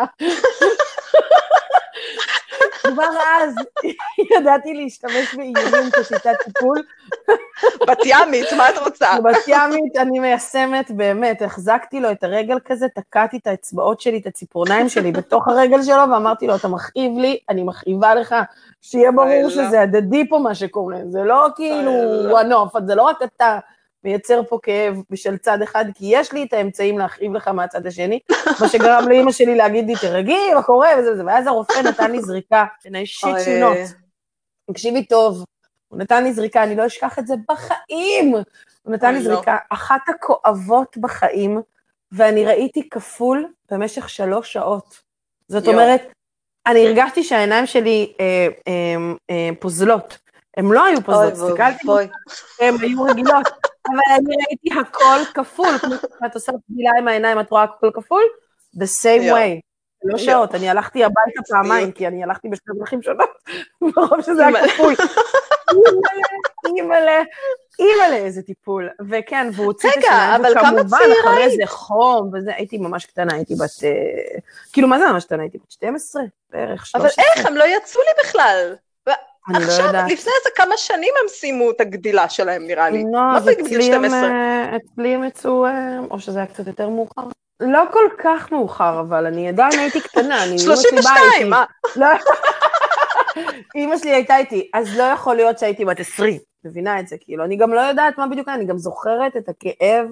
כבר 2.93 3.03
אז 3.41 3.55
ידעתי 4.37 4.73
להשתמש 4.73 5.35
באיומים 5.35 5.91
כשיטת 5.91 6.35
טיפול. 6.43 6.83
בת 7.87 7.97
ימית, 8.05 8.53
מה 8.57 8.69
את 8.69 8.77
רוצה? 8.77 9.07
בת 9.23 9.47
ימית, 9.47 9.97
אני 9.97 10.19
מיישמת, 10.19 10.91
באמת, 10.91 11.41
החזקתי 11.41 11.99
לו 11.99 12.11
את 12.11 12.23
הרגל 12.23 12.57
כזה, 12.65 12.87
תקעתי 12.95 13.37
את 13.37 13.47
האצבעות 13.47 14.01
שלי, 14.01 14.17
את 14.17 14.27
הציפורניים 14.27 14.89
שלי 14.89 15.11
בתוך 15.11 15.47
הרגל 15.47 15.83
שלו, 15.83 16.11
ואמרתי 16.11 16.47
לו, 16.47 16.55
אתה 16.55 16.67
מכאיב 16.67 17.17
לי, 17.17 17.39
אני 17.49 17.63
מכאיבה 17.63 18.15
לך, 18.15 18.35
שיהיה 18.81 19.11
ברור 19.11 19.49
שזה 19.49 19.81
הדדי 19.81 20.29
פה 20.29 20.39
מה 20.39 20.55
שקורה, 20.55 20.97
זה 21.09 21.23
לא 21.23 21.47
כאילו 21.55 21.91
one-off, 22.39 22.79
זה 22.87 22.95
לא 22.95 23.03
רק 23.03 23.17
אתה. 23.23 23.59
מייצר 24.03 24.41
פה 24.49 24.59
כאב 24.63 25.01
בשל 25.09 25.37
צד 25.37 25.61
אחד, 25.61 25.85
כי 25.95 26.05
יש 26.09 26.33
לי 26.33 26.43
את 26.43 26.53
האמצעים 26.53 26.99
להכאיב 26.99 27.33
לך 27.33 27.47
מהצד 27.47 27.87
השני, 27.87 28.19
מה 28.61 28.69
שגרם 28.69 29.09
לאימא 29.09 29.31
שלי 29.31 29.55
להגיד 29.55 29.87
לי, 29.87 29.93
תרגי, 30.01 30.53
מה 30.55 30.63
קורה, 30.63 30.89
וזה 30.99 31.11
וזה, 31.11 31.25
ואז 31.25 31.47
הרופא 31.47 31.79
נתן 31.79 32.11
לי 32.11 32.21
זריקה, 32.21 32.65
שיט 33.05 33.35
שינות. 33.43 33.77
תקשיבי 34.71 35.05
טוב, 35.05 35.43
הוא 35.87 35.99
נתן 35.99 36.23
לי 36.23 36.33
זריקה, 36.33 36.63
אני 36.63 36.75
לא 36.75 36.85
אשכח 36.85 37.19
את 37.19 37.27
זה 37.27 37.33
בחיים. 37.49 38.33
הוא 38.83 38.93
נתן 38.93 39.13
לי 39.13 39.23
לא. 39.23 39.35
זריקה, 39.35 39.57
אחת 39.69 40.01
הכואבות 40.09 40.97
בחיים, 40.97 41.61
ואני 42.11 42.45
ראיתי 42.45 42.89
כפול 42.89 43.47
במשך 43.71 44.09
שלוש 44.09 44.53
שעות. 44.53 44.99
זאת 45.47 45.67
אומרת, 45.67 46.01
אני 46.65 46.87
הרגשתי 46.87 47.23
שהעיניים 47.23 47.65
שלי 47.65 48.13
אה, 48.19 48.47
אה, 48.67 48.95
אה, 49.29 49.49
פוזלות. 49.59 50.17
הן 50.57 50.65
לא 50.65 50.85
היו 50.85 51.01
פוזלות, 51.01 51.33
הסתכלתי, 51.33 51.87
הן 52.59 52.75
היו 52.81 53.03
רגילות, 53.03 53.47
אבל 53.93 54.15
אני 54.15 54.35
ראיתי 54.47 54.79
הכל 54.79 55.19
כפול, 55.33 55.77
כמו 55.77 55.95
שאת 55.95 56.35
עושה 56.35 56.51
פגילה 56.67 56.91
עם 56.99 57.07
העיניים, 57.07 57.39
את 57.39 57.51
רואה 57.51 57.63
הכל 57.63 57.89
כפול? 57.93 58.23
The 58.75 58.87
same 59.03 59.33
way. 59.33 59.69
לא 60.03 60.17
שעות, 60.17 60.55
אני 60.55 60.69
הלכתי 60.69 61.03
הביתה 61.03 61.41
פעמיים, 61.49 61.91
כי 61.91 62.07
אני 62.07 62.23
הלכתי 62.23 62.49
בשתי 62.49 62.71
דרכים 62.79 63.01
שונות, 63.01 63.29
ברוב 63.95 64.21
שזה 64.21 64.47
היה 64.47 64.67
כפול. 64.67 64.93
אימא'לה, 66.65 67.21
אימא'לה, 67.79 68.15
איזה 68.15 68.41
טיפול. 68.41 68.89
וכן, 69.09 69.47
והוא 69.53 69.65
הוציא 69.65 69.89
את 69.89 69.95
השיניים, 69.97 70.41
וכמובן, 70.41 70.97
אחרי 71.23 71.49
זה 71.55 71.65
חום, 71.65 72.31
וזה, 72.33 72.55
הייתי 72.55 72.77
ממש 72.77 73.05
קטנה, 73.05 73.35
הייתי 73.35 73.55
בת... 73.55 73.83
אה, 73.83 74.39
כאילו, 74.73 74.87
מה 74.87 74.99
זה 74.99 75.05
ממש 75.07 75.25
קטנה? 75.25 75.43
הייתי 75.43 75.57
בת 75.57 75.71
12 75.71 76.21
בערך, 76.49 76.85
13. 76.85 77.01
אבל 77.01 77.29
איך, 77.29 77.45
הם 77.45 77.55
לא 77.55 77.63
יצאו 77.63 78.01
לי 78.01 78.23
בכלל. 78.23 78.75
אני 79.49 79.65
לא 79.65 79.71
יודעת. 79.71 79.95
עכשיו, 79.95 80.05
לפני 80.05 80.31
איזה 80.39 80.49
כמה 80.55 80.77
שנים 80.77 81.13
הם 81.21 81.27
סיימו 81.27 81.71
את 81.71 81.81
הגדילה 81.81 82.29
שלהם, 82.29 82.67
נראה 82.67 82.89
לי. 82.89 83.03
לא, 83.11 83.37
אז 83.37 83.49
אצלי 83.49 83.93
הם, 83.93 84.05
אה, 84.05 84.75
אצלי 84.75 85.15
הם 85.15 85.23
יצאו, 85.23 85.65
אה, 85.65 85.99
או 86.11 86.19
שזה 86.19 86.39
היה 86.39 86.47
קצת 86.47 86.67
יותר 86.67 86.89
מאוחר. 86.89 87.23
לא 87.59 87.83
כל 87.91 88.09
כך 88.23 88.51
מאוחר, 88.51 88.99
אבל 88.99 89.25
אני 89.25 89.47
עדיין 89.47 89.79
הייתי 89.79 90.01
קטנה. 90.01 90.45
32, 90.57 91.49
מה? 91.49 91.65
לא. 91.95 92.07
אימא 93.75 93.97
שלי 93.97 94.11
הייתה 94.11 94.37
איתי, 94.37 94.69
אז 94.73 94.97
לא 94.97 95.03
יכול 95.03 95.35
להיות 95.35 95.59
שהייתי 95.59 95.85
בת 95.85 95.99
20, 95.99 96.37
מבינה 96.63 96.99
את 96.99 97.07
זה, 97.07 97.15
כאילו, 97.19 97.43
אני 97.43 97.55
גם 97.55 97.73
לא 97.73 97.79
יודעת 97.79 98.17
מה 98.17 98.27
בדיוק, 98.27 98.49
אני 98.49 98.65
גם 98.65 98.77
זוכרת 98.77 99.37
את 99.37 99.49
הכאב 99.49 100.07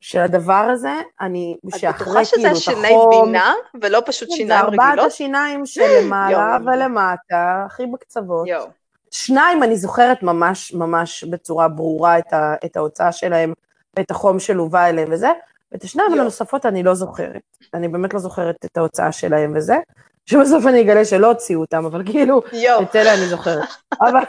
של 0.00 0.20
הדבר 0.20 0.68
הזה, 0.72 0.92
אני, 1.20 1.56
שאחרי 1.76 2.24
כאילו 2.24 2.48
את 2.48 2.54
החום... 2.54 2.54
את 2.54 2.54
בטוחה 2.54 2.54
שזה 2.54 2.60
שיני 2.60 2.96
בינה, 3.10 3.54
ולא 3.82 4.02
פשוט 4.06 4.30
שיניים 4.30 4.66
רגילות? 4.66 4.84
זה 4.84 4.90
ארבעת 4.90 5.06
השיניים 5.06 5.66
שלמעלה 5.66 6.56
ולמטה, 6.66 7.64
הכי 7.66 7.86
בקצוות. 7.86 8.46
יואו. 8.48 8.77
שניים 9.10 9.62
אני 9.62 9.76
זוכרת 9.76 10.22
ממש 10.22 10.74
ממש 10.74 11.24
בצורה 11.24 11.68
ברורה 11.68 12.18
את, 12.18 12.32
ה, 12.32 12.54
את 12.64 12.76
ההוצאה 12.76 13.12
שלהם, 13.12 13.52
ואת 13.96 14.10
החום 14.10 14.38
שלווה 14.38 14.88
אליהם 14.88 15.08
וזה, 15.10 15.28
ואת 15.72 15.84
השניים 15.84 16.12
הנוספות 16.12 16.66
אני 16.66 16.82
לא 16.82 16.94
זוכרת. 16.94 17.40
אני 17.74 17.88
באמת 17.88 18.14
לא 18.14 18.20
זוכרת 18.20 18.64
את 18.64 18.76
ההוצאה 18.76 19.12
שלהם 19.12 19.52
וזה, 19.56 19.76
שבסוף 20.26 20.66
אני 20.66 20.80
אגלה 20.80 21.04
שלא 21.04 21.26
הוציאו 21.26 21.60
אותם, 21.60 21.84
אבל 21.84 22.02
כאילו, 22.06 22.42
יו. 22.52 22.82
את 22.82 22.96
אלה 22.96 23.14
אני 23.14 23.26
זוכרת. 23.26 23.68
אבל... 24.08 24.20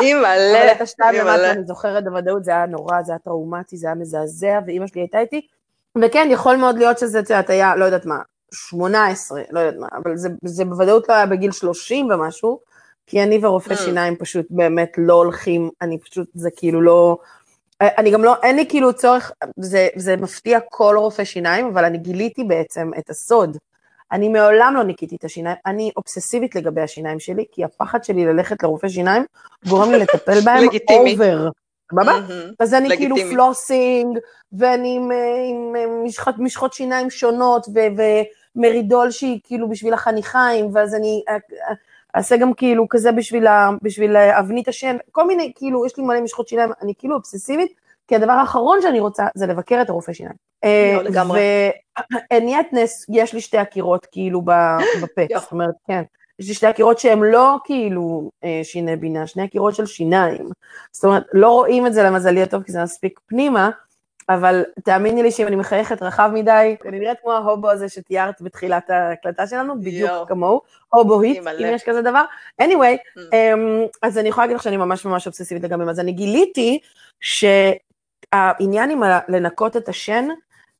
אימא'לה, 0.00 0.62
אבל 0.62 0.72
את 0.72 0.80
השניים 0.80 1.14
למטה 1.14 1.50
אני 1.50 1.64
זוכרת 1.64 2.04
בוודאות, 2.04 2.44
זה 2.44 2.50
היה 2.50 2.66
נורא, 2.66 3.02
זה 3.02 3.12
היה 3.12 3.18
טראומטי, 3.18 3.76
זה 3.76 3.86
היה 3.86 3.94
מזעזע, 3.94 4.58
ואימא 4.66 4.86
שלי 4.86 5.00
הייתה 5.00 5.18
איתי. 5.18 5.46
וכן, 6.02 6.28
יכול 6.30 6.56
מאוד 6.56 6.78
להיות 6.78 6.98
שזה, 6.98 7.18
את 7.18 7.30
יודעת, 7.30 7.50
היה, 7.50 7.76
לא 7.76 7.84
יודעת 7.84 8.06
מה, 8.06 8.18
18, 8.52 9.42
לא 9.50 9.60
יודעת 9.60 9.80
מה, 9.80 9.88
אבל 10.02 10.16
זה, 10.16 10.28
זה 10.44 10.64
בוודאות 10.64 11.08
לא 11.08 11.14
היה 11.14 11.26
בגיל 11.26 11.52
30 11.52 12.10
ומשהו, 12.10 12.60
כי 13.06 13.22
אני 13.22 13.38
ורופא 13.42 13.72
mm. 13.72 13.76
שיניים 13.76 14.16
פשוט 14.16 14.46
באמת 14.50 14.92
לא 14.98 15.14
הולכים, 15.14 15.70
אני 15.82 15.98
פשוט, 15.98 16.28
זה 16.34 16.50
כאילו 16.56 16.82
לא, 16.82 17.18
אני 17.80 18.10
גם 18.10 18.24
לא, 18.24 18.34
אין 18.42 18.56
לי 18.56 18.66
כאילו 18.68 18.92
צורך, 18.92 19.32
זה, 19.56 19.88
זה 19.96 20.16
מפתיע 20.16 20.58
כל 20.70 20.94
רופא 20.98 21.24
שיניים, 21.24 21.66
אבל 21.66 21.84
אני 21.84 21.98
גיליתי 21.98 22.44
בעצם 22.44 22.90
את 22.98 23.10
הסוד. 23.10 23.56
אני 24.12 24.28
מעולם 24.28 24.74
לא 24.76 24.82
ניקיתי 24.82 25.16
את 25.16 25.24
השיניים, 25.24 25.56
אני 25.66 25.90
אובססיבית 25.96 26.54
לגבי 26.54 26.80
השיניים 26.80 27.20
שלי, 27.20 27.44
כי 27.52 27.64
הפחד 27.64 28.04
שלי 28.04 28.26
ללכת 28.26 28.62
לרופא 28.62 28.88
שיניים 28.88 29.24
גורם 29.68 29.90
לי 29.90 29.98
לטפל 29.98 30.40
בהם 30.44 30.64
over. 30.90 31.48
סבבה? 31.92 32.18
אז 32.60 32.74
אני 32.74 32.96
כאילו 32.96 33.16
flossing, 33.30 34.18
ואני 34.52 34.96
עם, 34.96 35.10
עם 35.76 36.04
משחות, 36.38 36.72
שיניים 36.72 37.10
שונות, 37.10 37.66
ו, 37.74 37.78
ומרידול 38.56 39.10
שהיא 39.10 39.40
כאילו 39.44 39.68
בשביל 39.68 39.94
החניכיים, 39.94 40.70
ואז 40.74 40.94
אני 40.94 41.22
אעשה 42.16 42.36
גם 42.36 42.54
כאילו 42.54 42.86
כזה 42.88 43.12
בשביל, 43.12 43.46
בשביל 43.82 44.16
אבנית 44.16 44.68
השן, 44.68 44.96
כל 45.12 45.26
מיני, 45.26 45.52
כאילו, 45.56 45.86
יש 45.86 45.96
לי 45.98 46.04
מלא 46.04 46.20
משחות 46.20 46.48
שיניים, 46.48 46.70
אני 46.82 46.92
כאילו 46.98 47.14
אובססיבית, 47.14 47.72
כי 48.08 48.16
הדבר 48.16 48.32
האחרון 48.32 48.78
שאני 48.82 49.00
רוצה 49.00 49.26
זה 49.34 49.46
לבקר 49.46 49.82
את 49.82 49.90
הרופא 49.90 50.12
שיניים. 50.12 50.36
לא, 50.64 51.02
לגמרי. 51.02 51.40
וענייתנס, 52.32 53.06
יש 53.08 53.32
לי 53.32 53.40
שתי 53.40 53.58
עקירות 53.58 54.06
כאילו 54.12 54.42
בפה, 54.42 55.22
זאת 55.40 55.52
אומרת, 55.52 55.74
כן. 55.86 56.02
יש 56.38 56.48
לי 56.48 56.54
שתי 56.54 56.66
עקירות 56.66 56.98
שהן 56.98 57.22
לא 57.22 57.56
כאילו 57.64 58.30
אה, 58.44 58.60
שיני 58.62 58.96
בינה, 58.96 59.26
שני 59.26 59.42
עקירות 59.42 59.74
של 59.74 59.86
שיניים. 59.86 60.48
זאת 60.92 61.04
אומרת, 61.04 61.22
לא 61.32 61.50
רואים 61.50 61.86
את 61.86 61.94
זה 61.94 62.02
למזלי 62.02 62.42
הטוב 62.42 62.62
כי 62.62 62.72
זה 62.72 62.82
מספיק 62.82 63.20
פנימה, 63.26 63.70
אבל 64.28 64.64
תאמיני 64.84 65.22
לי 65.22 65.30
שאם 65.30 65.46
אני 65.46 65.56
מחייכת 65.56 66.02
רחב 66.02 66.30
מדי, 66.34 66.76
אני 66.88 66.98
נראית 66.98 67.18
כמו 67.22 67.32
ההובו 67.32 67.70
הזה 67.70 67.88
שתיארת 67.88 68.42
בתחילת 68.42 68.90
ההקלטה 68.90 69.46
שלנו, 69.46 69.80
בדיוק 69.80 70.10
יו. 70.10 70.24
כמוהו, 70.28 70.60
הובו 70.88 71.20
היט, 71.20 71.46
אם 71.60 71.66
יש 71.74 71.82
כזה 71.84 72.02
דבר. 72.02 72.24
anyway, 72.62 73.18
mm. 73.18 73.20
um, 73.20 73.88
אז 74.02 74.18
אני 74.18 74.28
יכולה 74.28 74.46
להגיד 74.46 74.56
לך 74.56 74.62
שאני 74.62 74.76
ממש 74.76 75.04
ממש 75.04 75.26
אובססיבית 75.26 75.64
לגבי 75.64 75.84
אז 75.90 76.00
אני 76.00 76.12
גיליתי 76.12 76.78
שהעניין 77.20 78.90
עם 78.90 79.02
לנקות 79.28 79.76
את 79.76 79.88
השן, 79.88 80.28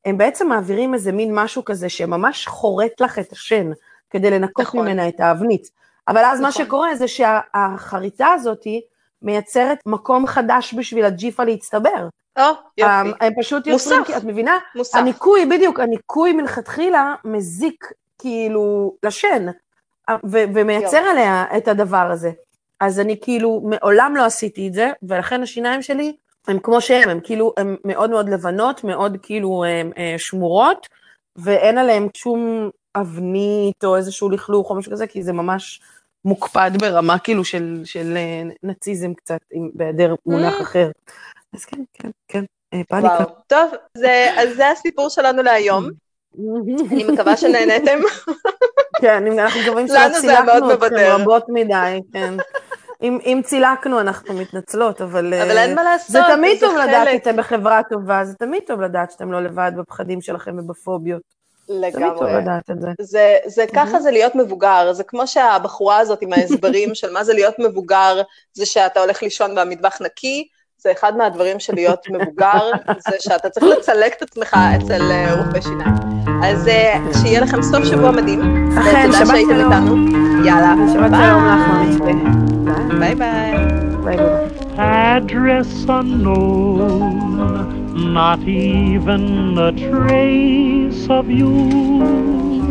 הם 0.05 0.17
בעצם 0.17 0.47
מעבירים 0.47 0.93
איזה 0.93 1.11
מין 1.11 1.35
משהו 1.35 1.65
כזה 1.65 1.89
שממש 1.89 2.47
חורט 2.47 3.01
לך 3.01 3.19
את 3.19 3.31
השן, 3.31 3.71
כדי 4.09 4.29
לנקות 4.31 4.65
נכון. 4.65 4.79
ממנה 4.79 5.07
את 5.07 5.19
האבנית. 5.19 5.69
אבל 6.07 6.21
אז 6.25 6.39
נכון. 6.39 6.43
מה 6.43 6.51
שקורה 6.51 6.95
זה 6.95 7.07
שהחריטה 7.07 8.27
הזאת 8.27 8.67
מייצרת 9.21 9.77
מקום 9.85 10.27
חדש 10.27 10.73
בשביל 10.73 11.05
הג'יפה 11.05 11.43
להצטבר. 11.43 12.07
או, 12.39 12.43
יופי. 12.77 12.91
אמ, 12.91 13.11
הם 13.21 13.33
פשוט 13.39 13.67
יוצרים, 13.67 13.99
מוסף. 13.99 14.17
את 14.17 14.23
מבינה? 14.23 14.57
מוסף. 14.75 14.97
הניקוי, 14.97 15.45
בדיוק, 15.45 15.79
הניקוי 15.79 16.33
מלכתחילה 16.33 17.15
מזיק 17.25 17.85
כאילו 18.19 18.95
לשן, 19.03 19.45
ו- 20.09 20.43
ומייצר 20.55 20.97
יופי. 20.97 21.09
עליה 21.09 21.45
את 21.57 21.67
הדבר 21.67 22.09
הזה. 22.11 22.31
אז 22.79 22.99
אני 22.99 23.19
כאילו 23.21 23.61
מעולם 23.65 24.15
לא 24.15 24.25
עשיתי 24.25 24.67
את 24.67 24.73
זה, 24.73 24.91
ולכן 25.03 25.43
השיניים 25.43 25.81
שלי 25.81 26.15
הם 26.47 26.59
כמו 26.59 26.81
שהם, 26.81 27.09
הם 27.09 27.19
כאילו, 27.23 27.53
הם 27.57 27.75
מאוד 27.85 28.09
מאוד 28.09 28.29
לבנות, 28.29 28.83
מאוד 28.83 29.17
כאילו 29.21 29.63
הם, 29.65 29.91
הם, 29.95 30.17
שמורות, 30.17 30.87
ואין 31.35 31.77
עליהם 31.77 32.07
שום 32.13 32.69
אבנית 32.95 33.83
או 33.83 33.95
איזשהו 33.95 34.29
לכלוך 34.29 34.69
או 34.69 34.75
משהו 34.75 34.91
כזה, 34.91 35.07
כי 35.07 35.23
זה 35.23 35.33
ממש 35.33 35.81
מוקפד 36.25 36.71
ברמה 36.79 37.19
כאילו 37.19 37.45
של, 37.45 37.81
של 37.83 38.17
נאציזם 38.63 39.13
קצת, 39.13 39.39
בהיעדר 39.73 40.15
מונח 40.25 40.59
mm. 40.59 40.61
אחר. 40.61 40.91
אז 41.53 41.65
כן, 41.65 41.83
כן, 41.93 42.09
כן, 42.27 42.43
אה, 42.73 42.81
פאניקה. 42.89 43.07
וואו, 43.07 43.29
טוב, 43.47 43.71
זה, 43.97 44.33
אז 44.37 44.55
זה 44.55 44.69
הסיפור 44.71 45.09
שלנו 45.09 45.43
להיום. 45.43 45.89
אני 46.91 47.03
מקווה 47.03 47.37
שנהנתם. 47.37 47.99
כן, 49.01 49.39
אנחנו 49.39 49.59
מקווים 49.61 49.87
שלא 49.87 50.19
צילקנו 50.21 50.73
אתכם 50.73 50.95
רבות 50.95 51.45
מדי, 51.49 51.99
כן. 52.13 52.33
אם, 53.01 53.19
אם 53.25 53.41
צילקנו, 53.43 53.99
אנחנו 53.99 54.33
מתנצלות, 54.33 55.01
אבל... 55.01 55.33
אבל 55.33 55.57
אין 55.57 55.75
מה 55.75 55.83
לעשות, 55.83 56.11
זה 56.11 56.19
תמיד 56.35 56.59
זה 56.59 56.65
טוב 56.65 56.77
לדעת. 56.77 57.07
שאתם 57.11 57.37
בחברה 57.37 57.81
טובה, 57.89 58.25
זה 58.25 58.33
תמיד 58.33 58.63
טוב 58.67 58.81
לדעת 58.81 59.11
שאתם 59.11 59.31
לא 59.31 59.43
לבד 59.43 59.71
בפחדים 59.77 60.21
שלכם 60.21 60.57
ובפוביות. 60.59 61.34
תמיד 61.67 61.91
טוב 61.93 62.23
לגמרי. 62.23 62.33
לדעת 62.41 62.69
את 62.71 62.81
זה. 62.81 62.87
זה, 62.99 63.37
זה 63.45 63.65
ככה 63.73 63.99
זה 63.99 64.11
להיות 64.11 64.35
מבוגר, 64.35 64.93
זה 64.93 65.03
כמו 65.03 65.27
שהבחורה 65.27 65.97
הזאת 65.97 66.21
עם 66.21 66.33
ההסברים 66.33 66.95
של 66.95 67.13
מה 67.13 67.23
זה 67.23 67.33
להיות 67.33 67.55
מבוגר, 67.59 68.21
זה 68.53 68.65
שאתה 68.65 68.99
הולך 68.99 69.23
לישון 69.23 69.57
והמטבח 69.57 70.01
נקי, 70.01 70.47
זה 70.77 70.91
אחד 70.91 71.17
מהדברים 71.17 71.59
של 71.59 71.75
להיות 71.75 71.99
מבוגר, 72.09 72.71
זה 73.09 73.15
שאתה 73.19 73.49
צריך 73.49 73.65
לצלק 73.65 74.13
את 74.17 74.21
עצמך 74.21 74.57
אצל 74.77 75.11
אה, 75.11 75.33
רופא 75.35 75.61
שיניים. 75.61 75.93
אז 76.43 76.67
אה, 76.67 76.97
שיהיה 77.21 77.41
לכם 77.41 77.61
סוף 77.61 77.85
שבוע 77.85 78.11
מדהים. 78.11 78.71
אכן, 78.79 79.11
שבת 79.11 79.27
שהייתם 79.27 79.49
שלום. 79.49 79.73
איתנו. 79.73 79.95
יאללה, 80.47 80.73
שבת 80.93 81.11
ביי. 81.11 81.25
שלום 81.25 81.45
לך, 81.47 81.67
ממצפה. 81.69 82.11
ביי 82.99 83.15
ביי. 83.15 83.51
ביי 84.03 84.17
ביי. 84.17 84.45
address 84.77 85.87
unknown, 85.87 87.84
not 87.95 88.41
even 88.41 89.57
a 89.57 89.71
trace 89.71 91.09
of 91.09 91.31
you. 91.31 92.64